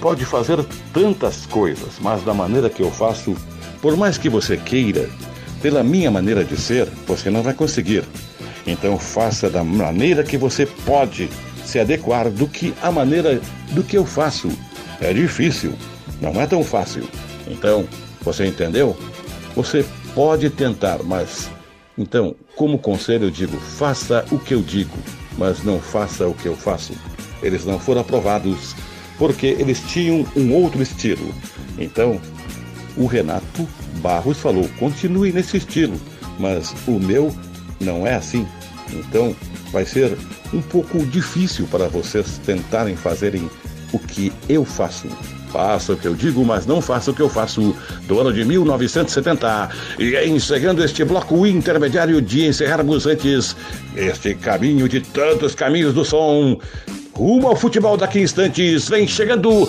pode 0.00 0.24
fazer 0.24 0.64
tantas 0.92 1.44
coisas, 1.44 1.98
mas 2.00 2.22
da 2.22 2.32
maneira 2.32 2.70
que 2.70 2.82
eu 2.82 2.90
faço, 2.90 3.36
por 3.84 3.98
mais 3.98 4.16
que 4.16 4.30
você 4.30 4.56
queira, 4.56 5.10
pela 5.60 5.84
minha 5.84 6.10
maneira 6.10 6.42
de 6.42 6.56
ser, 6.56 6.88
você 7.06 7.28
não 7.28 7.42
vai 7.42 7.52
conseguir. 7.52 8.02
Então 8.66 8.98
faça 8.98 9.50
da 9.50 9.62
maneira 9.62 10.24
que 10.24 10.38
você 10.38 10.64
pode 10.64 11.28
se 11.66 11.78
adequar 11.78 12.30
do 12.30 12.48
que 12.48 12.72
a 12.80 12.90
maneira 12.90 13.42
do 13.72 13.82
que 13.82 13.98
eu 13.98 14.06
faço. 14.06 14.48
É 15.02 15.12
difícil, 15.12 15.74
não 16.18 16.40
é 16.40 16.46
tão 16.46 16.64
fácil. 16.64 17.06
Então, 17.46 17.86
você 18.22 18.46
entendeu? 18.46 18.96
Você 19.54 19.84
pode 20.14 20.48
tentar, 20.48 21.02
mas 21.02 21.50
então, 21.98 22.34
como 22.56 22.78
conselho 22.78 23.26
eu 23.26 23.30
digo, 23.30 23.58
faça 23.58 24.24
o 24.30 24.38
que 24.38 24.54
eu 24.54 24.62
digo, 24.62 24.96
mas 25.36 25.62
não 25.62 25.78
faça 25.78 26.26
o 26.26 26.32
que 26.32 26.46
eu 26.46 26.56
faço. 26.56 26.94
Eles 27.42 27.66
não 27.66 27.78
foram 27.78 28.00
aprovados 28.00 28.74
porque 29.18 29.48
eles 29.48 29.82
tinham 29.86 30.26
um 30.34 30.54
outro 30.54 30.82
estilo. 30.82 31.34
Então, 31.78 32.18
o 32.96 33.06
Renato 33.06 33.68
Barros 33.96 34.38
falou: 34.38 34.68
continue 34.78 35.32
nesse 35.32 35.56
estilo, 35.56 36.00
mas 36.38 36.74
o 36.86 36.92
meu 36.92 37.34
não 37.80 38.06
é 38.06 38.14
assim. 38.14 38.46
Então, 38.92 39.34
vai 39.72 39.84
ser 39.84 40.16
um 40.52 40.60
pouco 40.60 41.04
difícil 41.06 41.66
para 41.70 41.88
vocês 41.88 42.38
tentarem 42.44 42.96
fazerem 42.96 43.48
o 43.92 43.98
que 43.98 44.32
eu 44.48 44.64
faço. 44.64 45.08
Faça 45.52 45.92
o 45.92 45.96
que 45.96 46.06
eu 46.06 46.14
digo, 46.14 46.44
mas 46.44 46.66
não 46.66 46.80
faça 46.80 47.12
o 47.12 47.14
que 47.14 47.22
eu 47.22 47.28
faço. 47.28 47.76
Do 48.08 48.20
ano 48.20 48.32
de 48.32 48.44
1970. 48.44 49.70
E 50.00 50.16
encerrando 50.28 50.82
este 50.82 51.04
bloco 51.04 51.46
intermediário 51.46 52.20
de 52.20 52.46
encerrarmos 52.46 53.06
antes 53.06 53.56
este 53.94 54.34
caminho 54.34 54.88
de 54.88 55.00
tantos 55.00 55.54
caminhos 55.54 55.94
do 55.94 56.04
som. 56.04 56.58
Rumo 57.12 57.46
ao 57.46 57.54
futebol 57.54 57.96
daqui 57.96 58.18
a 58.18 58.22
instantes, 58.22 58.88
vem 58.88 59.06
chegando 59.06 59.68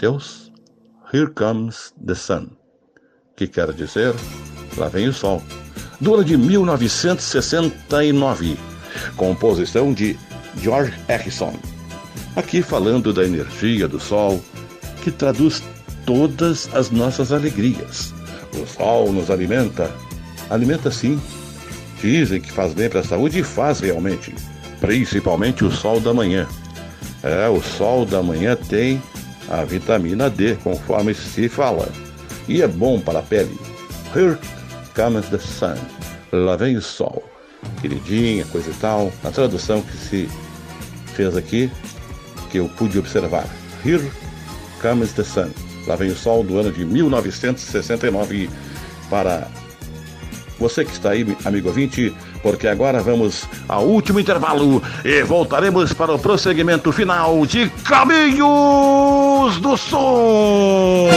Beatles, 0.00 0.50
Here 1.12 1.28
Comes 1.28 1.92
the 2.06 2.14
Sun, 2.14 2.48
que 3.36 3.46
quer 3.46 3.70
dizer 3.74 4.14
Lá 4.78 4.88
vem 4.88 5.08
o 5.08 5.12
Sol, 5.12 5.42
ano 6.00 6.24
de 6.24 6.38
1969, 6.38 8.56
composição 9.16 9.92
de 9.92 10.18
George 10.56 10.94
Harrison. 11.06 11.52
Aqui 12.34 12.62
falando 12.62 13.12
da 13.12 13.24
energia 13.24 13.86
do 13.86 14.00
Sol, 14.00 14.42
que 15.02 15.10
traduz 15.10 15.62
todas 16.06 16.74
as 16.74 16.90
nossas 16.90 17.30
alegrias. 17.30 18.14
O 18.54 18.66
Sol 18.66 19.12
nos 19.12 19.30
alimenta, 19.30 19.90
alimenta 20.48 20.90
sim. 20.90 21.20
Dizem 22.00 22.40
que 22.40 22.50
faz 22.50 22.72
bem 22.72 22.88
para 22.88 23.00
a 23.00 23.04
saúde 23.04 23.40
e 23.40 23.44
faz 23.44 23.80
realmente, 23.80 24.34
principalmente 24.80 25.62
o 25.62 25.70
Sol 25.70 26.00
da 26.00 26.14
manhã. 26.14 26.48
É, 27.22 27.46
o 27.48 27.60
Sol 27.60 28.06
da 28.06 28.22
manhã 28.22 28.56
tem 28.56 29.02
a 29.50 29.64
vitamina 29.64 30.30
D, 30.30 30.54
conforme 30.56 31.12
se 31.12 31.48
fala, 31.48 31.88
e 32.48 32.62
é 32.62 32.68
bom 32.68 33.00
para 33.00 33.18
a 33.18 33.22
pele. 33.22 33.58
Here 34.14 34.38
comes 34.94 35.28
the 35.28 35.38
sun. 35.38 35.76
Lá 36.32 36.56
vem 36.56 36.76
o 36.76 36.82
sol. 36.82 37.22
Queridinha, 37.80 38.44
coisa 38.46 38.70
e 38.70 38.74
tal. 38.74 39.12
A 39.24 39.30
tradução 39.30 39.82
que 39.82 39.96
se 39.96 40.28
fez 41.14 41.36
aqui, 41.36 41.70
que 42.50 42.58
eu 42.58 42.68
pude 42.68 42.98
observar. 42.98 43.46
Here 43.84 44.10
comes 44.80 45.12
the 45.12 45.24
sun. 45.24 45.50
Lá 45.86 45.96
vem 45.96 46.10
o 46.10 46.16
sol 46.16 46.44
do 46.44 46.58
ano 46.58 46.72
de 46.72 46.84
1969 46.84 48.48
para 49.08 49.48
você 50.58 50.84
que 50.84 50.92
está 50.92 51.10
aí, 51.10 51.26
amigo 51.44 51.68
ouvinte, 51.68 52.14
porque 52.42 52.66
agora 52.68 53.02
vamos 53.02 53.48
ao 53.68 53.84
último 53.84 54.20
intervalo 54.20 54.82
e 55.04 55.22
voltaremos 55.22 55.92
para 55.92 56.12
o 56.12 56.18
prosseguimento 56.18 56.92
final 56.92 57.44
de 57.46 57.68
Caminhos 57.84 59.60
do 59.60 59.76
Som. 59.76 61.08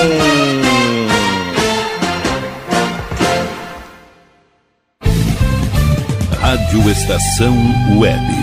Rádio 6.41 6.89
Estação 6.89 7.55
Web. 7.97 8.42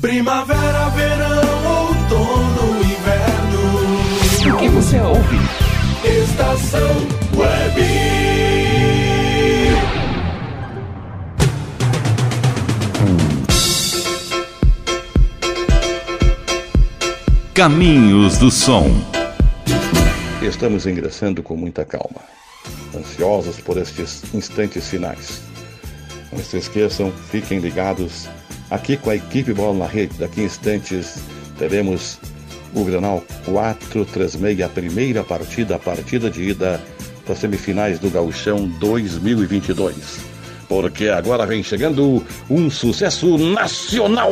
Primavera, 0.00 0.88
verão, 0.90 1.86
outono, 1.88 2.82
inverno. 2.82 4.54
O 4.54 4.58
que 4.58 4.68
você 4.68 5.00
ouve? 5.00 5.36
Estação 6.04 6.80
Web. 7.34 7.82
Caminhos 17.54 18.36
do 18.36 18.50
Som. 18.50 18.90
Estamos 20.42 20.86
ingressando 20.86 21.42
com 21.42 21.56
muita 21.56 21.86
calma, 21.86 22.20
ansiosos 22.94 23.60
por 23.60 23.78
estes 23.78 24.22
instantes 24.34 24.88
finais. 24.88 25.40
Não 26.30 26.38
se 26.44 26.58
esqueçam, 26.58 27.10
fiquem 27.30 27.58
ligados 27.58 28.28
aqui 28.70 28.96
com 28.96 29.10
a 29.10 29.16
equipe 29.16 29.52
Bola 29.52 29.78
na 29.78 29.86
Rede. 29.86 30.14
Daqui 30.18 30.40
a 30.42 30.44
instantes 30.44 31.18
teremos 31.58 32.18
o 32.74 32.84
Granal 32.84 33.24
436, 33.44 34.60
a 34.62 34.68
primeira 34.68 35.24
partida, 35.24 35.76
a 35.76 35.78
partida 35.78 36.30
de 36.30 36.50
ida 36.50 36.80
das 37.26 37.38
semifinais 37.38 37.98
do 37.98 38.10
Gauchão 38.10 38.68
2022. 38.80 40.20
Porque 40.68 41.08
agora 41.08 41.46
vem 41.46 41.62
chegando 41.62 42.24
um 42.50 42.68
sucesso 42.68 43.38
nacional! 43.38 44.30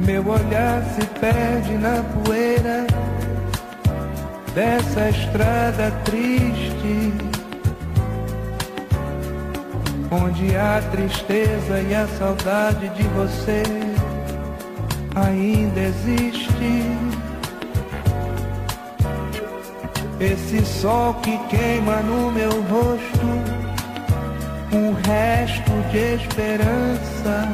Meu 0.00 0.26
olhar 0.26 0.82
se 0.94 1.06
perde 1.20 1.74
na 1.78 2.02
poeira 2.24 2.86
dessa 4.54 5.08
estrada 5.08 5.90
triste, 6.04 7.12
onde 10.10 10.56
a 10.56 10.82
tristeza 10.90 11.80
e 11.80 11.94
a 11.94 12.08
saudade 12.18 12.88
de 12.88 13.04
você 13.04 13.62
ainda 15.14 15.80
existe. 15.80 16.90
Esse 20.18 20.64
sol 20.66 21.14
que 21.22 21.38
queima 21.48 21.96
no 22.02 22.32
meu 22.32 22.50
rosto, 22.62 23.26
um 24.72 24.92
resto 25.06 25.59
de 25.90 26.14
esperança, 26.14 27.52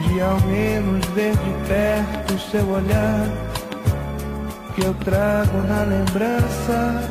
de 0.00 0.20
ao 0.20 0.40
menos 0.40 1.04
ver 1.14 1.36
de 1.36 1.68
perto 1.68 2.34
o 2.34 2.38
seu 2.50 2.68
olhar, 2.68 3.28
que 4.74 4.84
eu 4.84 4.94
trago 4.94 5.58
na 5.68 5.84
lembrança. 5.84 7.08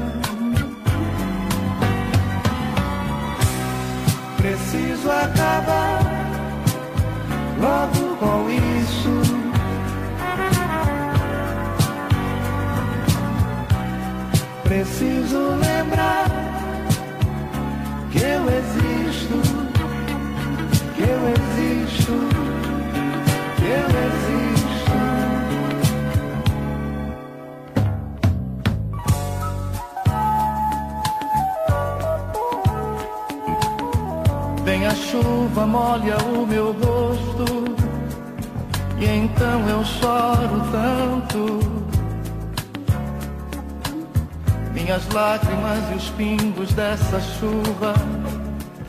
Preciso 4.38 5.10
acabar 5.10 6.02
logo 7.62 8.18
com 8.18 8.50
isso. 8.50 9.44
Preciso 14.66 15.63
chuva, 35.54 35.68
molha 35.68 36.18
o 36.18 36.48
meu 36.48 36.74
rosto, 36.74 37.76
e 38.98 39.06
então 39.06 39.70
eu 39.70 39.84
choro 39.86 40.62
tanto. 40.72 41.60
Minhas 44.74 45.08
lágrimas 45.14 45.92
e 45.92 45.96
os 45.96 46.10
pingos 46.10 46.74
dessa 46.74 47.22
chuva 47.22 47.94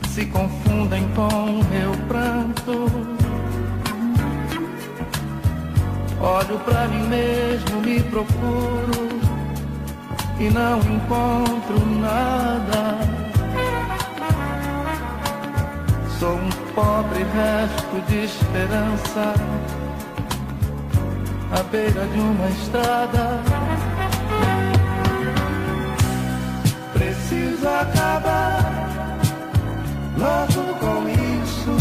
se 0.09 0.25
confundem 0.25 1.07
com 1.15 1.63
meu 1.69 1.91
pranto. 2.07 2.89
Olho 6.19 6.59
pra 6.59 6.87
mim 6.87 7.07
mesmo, 7.07 7.81
me 7.81 8.01
procuro 8.01 9.09
e 10.39 10.49
não 10.49 10.79
encontro 10.79 11.85
nada. 12.01 13.24
Sou 16.19 16.33
um 16.33 16.49
pobre 16.73 17.23
resto 17.23 18.01
de 18.07 18.23
esperança 18.23 19.33
à 21.51 21.63
beira 21.63 22.07
de 22.07 22.19
uma 22.19 22.47
estrada. 22.47 23.41
Preciso 26.93 27.67
acabar 27.67 29.19
logo 30.17 30.73
com 30.79 31.09
isso. 31.09 31.75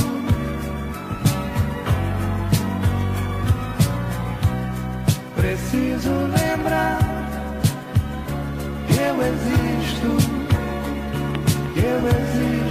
Preciso 5.37 6.11
lembrar 6.11 6.99
que 8.89 8.99
eu 8.99 9.23
existo, 9.23 10.17
que 11.73 11.81
eu 11.81 12.09
existo. 12.09 12.64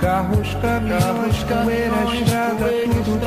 Carros, 0.00 0.54
caminhões, 0.62 1.42
poeira, 1.42 2.04
estrada, 2.14 2.66
tudo, 2.84 3.20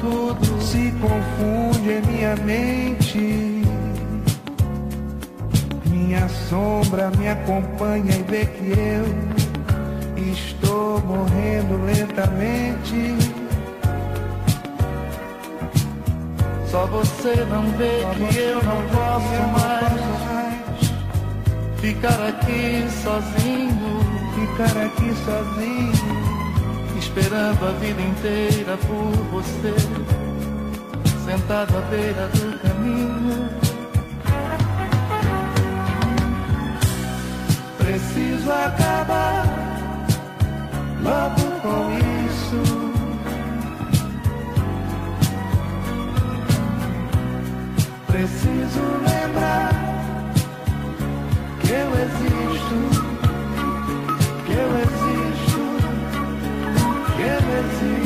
tudo 0.00 0.62
se 0.62 0.92
confunde 1.00 1.90
em 1.90 2.02
minha 2.02 2.36
mente. 2.36 3.62
Minha 5.86 6.28
sombra 6.28 7.10
me 7.18 7.28
acompanha 7.28 8.14
e 8.14 8.22
vê 8.22 8.46
que 8.46 8.72
eu 8.78 10.32
estou 10.32 11.00
morrendo 11.00 11.84
lentamente. 11.84 13.35
Só 16.70 16.86
você 16.86 17.46
não 17.48 17.62
vê 17.78 18.04
que 18.16 18.38
eu 18.38 18.62
não 18.62 18.82
posso 18.88 19.42
mais 19.52 20.16
ficar 21.80 22.20
aqui 22.28 22.84
sozinho, 23.02 24.00
ficar 24.34 24.76
aqui 24.84 25.14
sozinho, 25.24 25.92
esperando 26.98 27.68
a 27.68 27.72
vida 27.78 28.02
inteira 28.02 28.76
por 28.78 29.12
você, 29.30 29.74
sentado 31.24 31.78
à 31.78 31.80
beira 31.82 32.28
do 32.28 32.58
caminho. 32.58 33.48
Preciso 37.78 38.50
acabar 38.50 39.46
logo 41.02 41.60
com 41.62 41.92
isso. 42.26 42.85
Preciso 48.16 48.80
lembrar 49.02 49.72
que 51.60 51.70
eu 51.70 51.88
existo, 52.00 52.78
que 54.46 54.52
eu 54.52 54.70
existo, 54.78 55.60
que 57.14 57.22
eu 57.22 57.42
existo. 57.60 58.05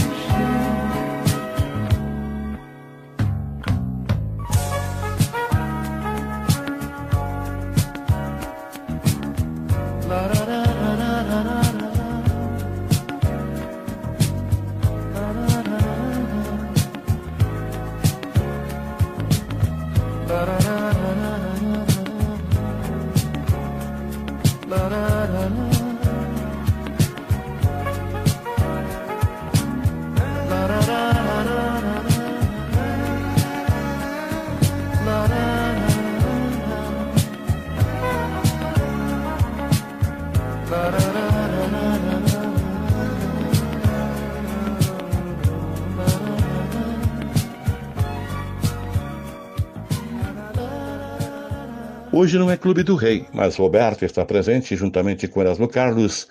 Hoje 52.21 52.37
não 52.37 52.51
é 52.51 52.57
Clube 52.59 52.83
do 52.83 52.97
Rei, 52.97 53.25
mas 53.33 53.57
Roberto 53.57 54.05
está 54.05 54.27
presente 54.27 54.77
juntamente 54.77 55.27
com 55.27 55.41
Erasmo 55.41 55.67
Carlos 55.67 56.29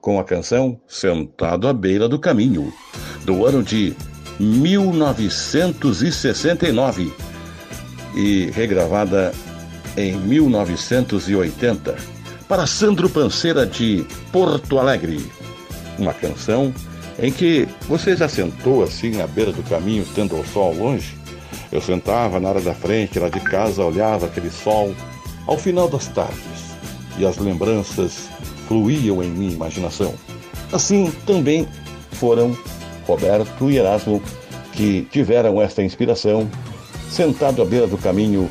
com 0.00 0.18
a 0.18 0.24
canção 0.24 0.80
Sentado 0.88 1.68
à 1.68 1.72
Beira 1.72 2.08
do 2.08 2.18
Caminho, 2.18 2.74
do 3.24 3.46
ano 3.46 3.62
de 3.62 3.94
1969 4.40 7.14
e 8.16 8.50
regravada 8.50 9.30
em 9.96 10.16
1980 10.16 11.94
para 12.48 12.66
Sandro 12.66 13.08
Panceira 13.08 13.64
de 13.64 14.04
Porto 14.32 14.80
Alegre. 14.80 15.24
Uma 15.96 16.12
canção 16.12 16.74
em 17.20 17.30
que 17.30 17.68
você 17.82 18.16
já 18.16 18.28
sentou 18.28 18.82
assim 18.82 19.20
à 19.20 19.28
beira 19.28 19.52
do 19.52 19.62
caminho, 19.62 20.04
tendo 20.12 20.34
o 20.34 20.44
sol 20.44 20.74
longe? 20.74 21.16
Eu 21.70 21.80
sentava 21.80 22.40
na 22.40 22.48
área 22.48 22.60
da 22.60 22.74
frente, 22.74 23.20
lá 23.20 23.28
de 23.28 23.38
casa, 23.38 23.84
olhava 23.84 24.26
aquele 24.26 24.50
sol 24.50 24.92
ao 25.50 25.58
final 25.58 25.88
das 25.88 26.06
tardes 26.06 26.70
e 27.18 27.26
as 27.26 27.36
lembranças 27.36 28.28
fluíam 28.68 29.20
em 29.20 29.28
minha 29.28 29.52
imaginação. 29.52 30.14
Assim 30.72 31.12
também 31.26 31.66
foram 32.12 32.56
Roberto 33.04 33.68
e 33.68 33.76
Erasmo 33.76 34.22
que 34.72 35.02
tiveram 35.10 35.60
esta 35.60 35.82
inspiração 35.82 36.48
sentado 37.10 37.60
à 37.60 37.64
beira 37.64 37.88
do 37.88 37.98
caminho 37.98 38.48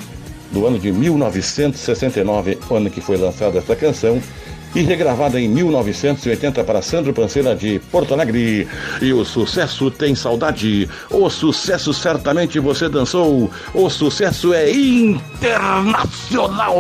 do 0.52 0.68
ano 0.68 0.78
de 0.78 0.91
1969, 0.91 2.60
ano 2.70 2.89
que 2.89 3.00
foi 3.00 3.16
lançada 3.16 3.60
esta 3.60 3.78
canção, 3.78 4.22
e 4.76 4.82
regravada 4.82 5.40
em 5.40 5.48
1980 5.48 6.64
para 6.64 6.82
Sandro 6.82 7.14
Panceira 7.14 7.56
de 7.56 7.80
Porto 7.92 8.14
Alegre. 8.14 8.68
E 9.02 9.14
o 9.14 9.24
sucesso 9.26 9.92
tem 9.92 10.16
saudade, 10.16 10.90
o 11.10 11.30
sucesso 11.30 11.94
certamente 11.94 12.60
você 12.60 12.90
dançou, 12.90 13.50
o 13.74 13.90
sucesso 13.90 14.54
é 14.54 14.72
internacional. 14.72 16.76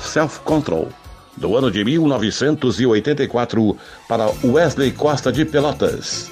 Self 0.00 0.40
Control. 0.40 0.88
do 1.38 1.56
ano 1.56 1.70
de 1.70 1.84
1984 1.84 3.76
para 4.08 4.30
Wesley 4.44 4.90
Costa 4.92 5.32
de 5.32 5.44
Pelotas. 5.44 6.30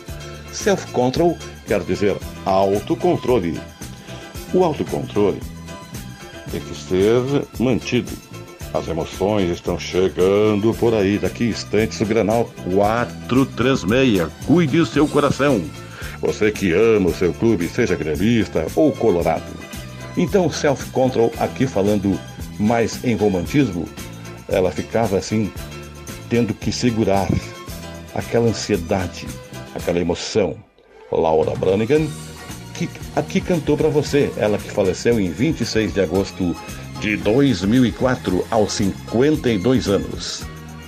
Self-control 0.53 1.37
quer 1.67 1.81
dizer 1.81 2.17
autocontrole. 2.45 3.61
O 4.53 4.65
autocontrole 4.65 5.41
tem 6.51 6.61
que 6.61 6.75
ser 6.75 7.23
mantido. 7.59 8.11
As 8.75 8.89
emoções 8.89 9.51
estão 9.51 9.79
chegando 9.79 10.75
por 10.75 10.95
aí. 10.95 11.19
Daqui 11.19 11.45
instantes 11.45 12.01
o 12.01 12.07
Granal 12.07 12.51
436. 12.75 14.29
Cuide 14.47 14.85
seu 14.87 15.07
coração. 15.07 15.63
Você 16.21 16.51
que 16.51 16.73
ama 16.73 17.11
o 17.11 17.15
seu 17.15 17.33
clube, 17.33 17.69
seja 17.69 17.95
gremista 17.95 18.67
ou 18.75 18.91
colorado. 18.93 19.45
Então, 20.17 20.51
self-control, 20.51 21.33
aqui 21.39 21.67
falando 21.67 22.19
mais 22.59 23.05
em 23.05 23.15
romantismo, 23.15 23.89
ela 24.49 24.71
ficava 24.71 25.19
assim, 25.19 25.53
tendo 26.29 26.55
que 26.55 26.73
segurar 26.73 27.29
aquela 28.15 28.49
ansiedade, 28.49 29.27
aquela 29.75 30.01
emoção. 30.01 30.57
Laura 31.13 31.55
Branigan, 31.55 32.07
que 32.75 32.89
aqui 33.15 33.41
cantou 33.41 33.77
para 33.77 33.89
você, 33.89 34.31
ela 34.37 34.59
que 34.59 34.71
faleceu 34.71 35.21
em 35.21 35.31
26 35.31 35.95
de 35.95 36.01
agosto 36.01 36.57
de 37.01 37.17
2004, 37.17 38.45
aos 38.51 38.73
52 38.73 39.89
anos. 39.89 40.43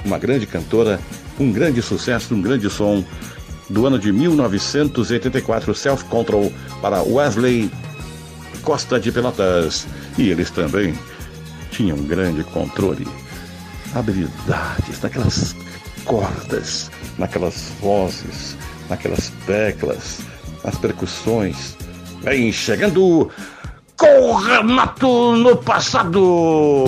Uma 0.05 0.19
grande 0.19 0.47
cantora, 0.47 0.99
um 1.39 1.53
grande 1.53 1.83
sucesso, 1.83 2.35
um 2.35 2.43
grande 2.43 2.69
som 2.71 3.05
do 3.69 3.87
ano 3.87 3.99
de 3.99 4.11
1984, 4.12 5.75
Self 5.75 6.05
Control, 6.05 6.53
para 6.81 7.03
Wesley 7.03 7.71
Costa 8.62 8.99
de 8.99 9.12
Pelotas. 9.12 9.87
E 10.16 10.31
eles 10.31 10.51
também 10.51 10.95
tinham 11.79 11.97
um 11.97 12.03
grande 12.03 12.43
controle, 12.43 13.07
habilidades 13.95 15.01
naquelas 15.01 15.55
cordas, 16.05 16.91
naquelas 17.16 17.70
vozes, 17.81 18.57
naquelas 18.91 19.33
teclas, 19.47 20.18
nas 20.64 20.76
percussões. 20.76 21.76
Vem 22.24 22.51
chegando 22.51 23.31
com 23.97 24.20
o 24.22 24.35
Renato 24.35 25.37
no 25.37 25.57
passado. 25.57 26.85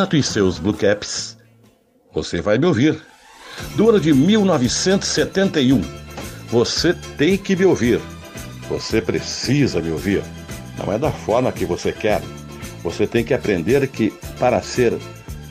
Renato 0.00 0.16
e 0.16 0.22
seus 0.22 0.58
Blue 0.58 0.72
Caps. 0.72 1.36
Você 2.14 2.40
vai 2.40 2.56
me 2.56 2.64
ouvir. 2.64 2.98
Do 3.76 3.90
ano 3.90 4.00
de 4.00 4.14
1971. 4.14 5.82
Você 6.48 6.94
tem 7.18 7.36
que 7.36 7.54
me 7.54 7.66
ouvir. 7.66 8.00
Você 8.70 9.02
precisa 9.02 9.78
me 9.78 9.90
ouvir. 9.90 10.22
Não 10.78 10.90
é 10.90 10.98
da 10.98 11.12
forma 11.12 11.52
que 11.52 11.66
você 11.66 11.92
quer. 11.92 12.22
Você 12.82 13.06
tem 13.06 13.22
que 13.22 13.34
aprender 13.34 13.86
que 13.88 14.10
para 14.38 14.62
ser 14.62 14.96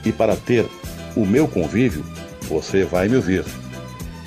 e 0.04 0.12
para 0.12 0.36
ter 0.36 0.66
o 1.16 1.28
meu 1.28 1.48
convívio, 1.48 2.04
você 2.48 2.84
vai 2.84 3.08
me 3.08 3.18
ouvir. 3.18 3.46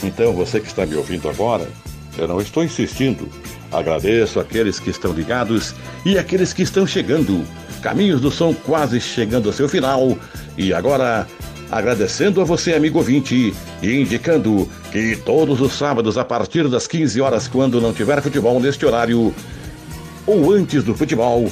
Então, 0.04 0.32
você 0.34 0.60
que 0.60 0.68
está 0.68 0.86
me 0.86 0.94
ouvindo 0.94 1.28
agora, 1.28 1.68
eu 2.16 2.28
não 2.28 2.40
estou 2.40 2.62
insistindo. 2.62 3.28
Agradeço 3.72 4.38
aqueles 4.38 4.78
que 4.78 4.90
estão 4.90 5.12
ligados 5.12 5.74
e 6.06 6.16
aqueles 6.16 6.52
que 6.52 6.62
estão 6.62 6.86
chegando. 6.86 7.44
Caminhos 7.82 8.20
do 8.20 8.30
Som 8.30 8.54
quase 8.54 9.00
chegando 9.00 9.48
ao 9.48 9.52
seu 9.52 9.68
final. 9.68 10.16
E 10.56 10.72
agora, 10.72 11.26
agradecendo 11.70 12.40
a 12.40 12.44
você, 12.44 12.74
amigo 12.74 12.98
ouvinte, 12.98 13.52
e 13.82 14.00
indicando 14.00 14.68
que 14.92 15.16
todos 15.16 15.60
os 15.60 15.72
sábados, 15.72 16.16
a 16.16 16.24
partir 16.24 16.68
das 16.68 16.86
15 16.86 17.20
horas, 17.20 17.48
quando 17.48 17.80
não 17.80 17.92
tiver 17.92 18.22
futebol 18.22 18.60
neste 18.60 18.86
horário, 18.86 19.34
ou 20.26 20.52
antes 20.52 20.84
do 20.84 20.94
futebol, 20.94 21.50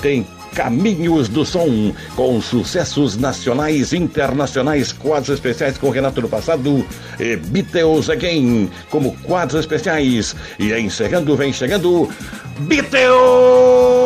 tem 0.00 0.26
Caminhos 0.54 1.28
do 1.28 1.44
Som, 1.46 1.94
com 2.14 2.40
sucessos 2.40 3.16
nacionais 3.16 3.92
e 3.92 3.96
internacionais, 3.96 4.92
quadros 4.92 5.30
especiais 5.30 5.78
com 5.78 5.88
Renato 5.88 6.20
no 6.20 6.28
passado 6.28 6.86
e 7.18 7.36
Beatles 7.36 8.10
Again, 8.10 8.70
como 8.90 9.16
quadros 9.22 9.60
especiais. 9.60 10.36
E 10.58 10.72
encerrando, 10.74 11.34
vem 11.36 11.52
chegando 11.52 12.08
Beatles 12.60 14.01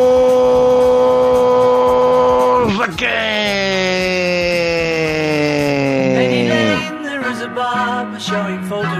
Penny 2.97 4.07
Again! 6.07 6.15
Lane, 6.15 7.03
there 7.03 7.29
is 7.31 7.41
a 7.41 7.47
barber 7.47 8.19
showing 8.19 8.63
photographs 8.63 8.96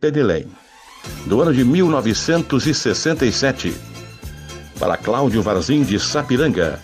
Penny 0.00 0.22
Lane, 0.22 0.52
do 1.26 1.42
ano 1.42 1.52
de 1.52 1.64
1967, 1.64 3.74
para 4.78 4.96
Cláudio 4.96 5.42
Varzim 5.42 5.82
de 5.82 5.98
Sapiranga. 5.98 6.80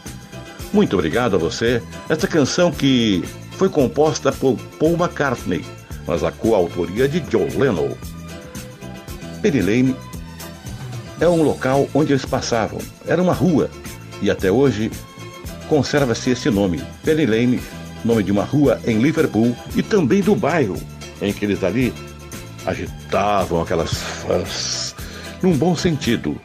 Muito 0.72 0.94
obrigado 0.94 1.36
a 1.36 1.38
você. 1.38 1.80
Esta 2.08 2.26
canção 2.26 2.72
que 2.72 3.22
foi 3.52 3.68
composta 3.68 4.32
por 4.32 4.56
Paul 4.76 4.94
McCartney, 4.94 5.64
mas 6.04 6.24
a 6.24 6.32
coautoria 6.32 7.06
de 7.06 7.20
John 7.20 7.46
Lennon. 7.56 7.96
Penny 9.40 9.60
Lane 9.60 9.96
é 11.20 11.28
um 11.28 11.44
local 11.44 11.88
onde 11.94 12.12
eles 12.12 12.24
passavam, 12.24 12.80
era 13.06 13.22
uma 13.22 13.34
rua, 13.34 13.70
e 14.20 14.32
até 14.32 14.50
hoje 14.50 14.90
conserva-se 15.68 16.30
esse 16.30 16.50
nome, 16.50 16.82
Penny 17.04 17.60
nome 18.04 18.24
de 18.24 18.32
uma 18.32 18.42
rua 18.42 18.80
em 18.84 18.98
Liverpool 18.98 19.56
e 19.76 19.82
também 19.82 20.22
do 20.22 20.34
bairro 20.34 20.76
em 21.23 21.33
que 21.33 21.45
eles 21.45 21.64
ali 21.64 21.95
agitavam 22.66 23.62
aquelas 23.62 23.93
fãs, 23.95 24.95
num 25.43 25.57
bom 25.57 25.75
sentido. 25.75 26.39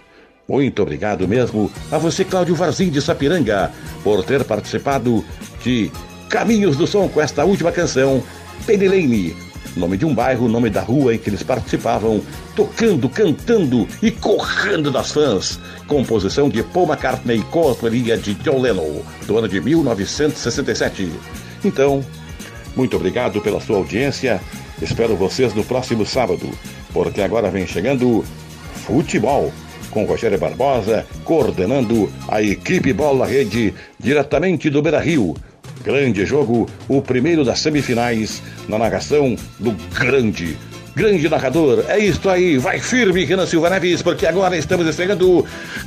Muito 0.48 0.82
obrigado 0.82 1.28
mesmo 1.28 1.70
a 1.92 1.98
você, 1.98 2.24
Cláudio 2.24 2.56
Varzim 2.56 2.90
de 2.90 3.02
Sapiranga, 3.02 3.72
por 4.04 4.24
ter 4.24 4.46
participado 4.46 5.26
de 5.62 5.92
Caminhos 6.30 6.78
do 6.78 6.88
Som 6.88 7.10
com 7.10 7.20
esta 7.20 7.44
última 7.44 7.72
canção, 7.72 8.24
Penny 8.66 8.88
Lane, 8.88 9.36
nome 9.76 9.98
de 9.98 10.06
um 10.06 10.14
bairro, 10.14 10.48
nome 10.48 10.70
da 10.70 10.82
rua 10.82 11.14
em 11.14 11.18
que 11.18 11.30
eles 11.30 11.44
participavam, 11.44 12.22
tocando, 12.56 13.10
cantando 13.10 13.88
e 14.02 14.10
correndo 14.10 14.92
das 14.92 15.12
fãs. 15.12 15.60
Composição 15.86 16.50
de 16.50 16.64
Paul 16.64 16.88
McCartney 16.88 17.42
com 17.52 17.64
autoria 17.64 18.18
de 18.18 18.34
John 18.36 18.62
Lennon, 18.62 19.02
do 19.26 19.38
ano 19.38 19.48
de 19.48 19.60
1967. 19.60 21.12
Então, 21.64 22.04
muito 22.76 22.96
obrigado 22.96 23.42
pela 23.42 23.60
sua 23.60 23.78
audiência. 23.78 24.42
Espero 24.82 25.16
vocês 25.16 25.54
no 25.54 25.64
próximo 25.64 26.06
sábado, 26.06 26.50
porque 26.94 27.22
agora 27.22 27.50
vem 27.50 27.66
chegando 27.66 28.24
futebol 28.86 29.52
com 29.90 30.06
Rogério 30.06 30.38
Barbosa 30.38 31.06
coordenando 31.24 32.12
a 32.28 32.42
equipe 32.42 32.94
Bola 32.94 33.26
Rede 33.26 33.74
diretamente 34.00 34.70
do 34.70 34.82
Beira 34.82 35.00
Rio. 35.00 35.36
Grande 35.84 36.26
jogo, 36.26 36.70
o 36.88 37.02
primeiro 37.02 37.44
das 37.44 37.60
semifinais, 37.60 38.42
na 38.68 38.78
narração 38.78 39.36
do 39.60 39.72
grande, 39.98 40.58
grande 40.98 41.30
narrador. 41.30 41.86
É 41.88 42.00
isso 42.00 42.28
aí, 42.28 42.58
vai 42.58 42.80
firme, 42.80 43.24
Renan 43.24 43.46
Silva 43.46 43.70
Neves, 43.70 44.02
porque 44.02 44.26
agora 44.26 44.58
estamos 44.58 44.88
estreando 44.88 45.46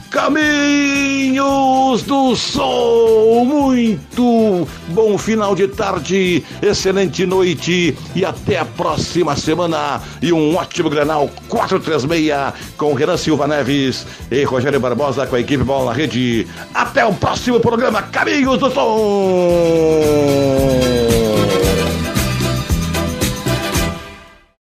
Caminhos 0.08 2.02
do 2.02 2.36
Sol. 2.36 3.44
Muito 3.44 4.68
bom 4.88 5.18
final 5.18 5.56
de 5.56 5.66
tarde, 5.66 6.44
excelente 6.62 7.26
noite 7.26 7.98
e 8.14 8.24
até 8.24 8.58
a 8.58 8.64
próxima 8.64 9.34
semana. 9.34 10.00
E 10.22 10.32
um 10.32 10.54
ótimo 10.54 10.88
granal 10.88 11.28
436 11.48 12.30
com 12.76 12.94
Renan 12.94 13.16
Silva 13.16 13.48
Neves 13.48 14.06
e 14.30 14.44
Rogério 14.44 14.78
Barbosa 14.78 15.26
com 15.26 15.34
a 15.34 15.40
equipe 15.40 15.64
Bola 15.64 15.86
na 15.86 15.92
Rede. 15.92 16.46
Até 16.72 17.04
o 17.04 17.12
próximo 17.12 17.58
programa 17.58 18.00
Caminhos 18.02 18.58
do 18.58 18.70
Som. 18.70 18.90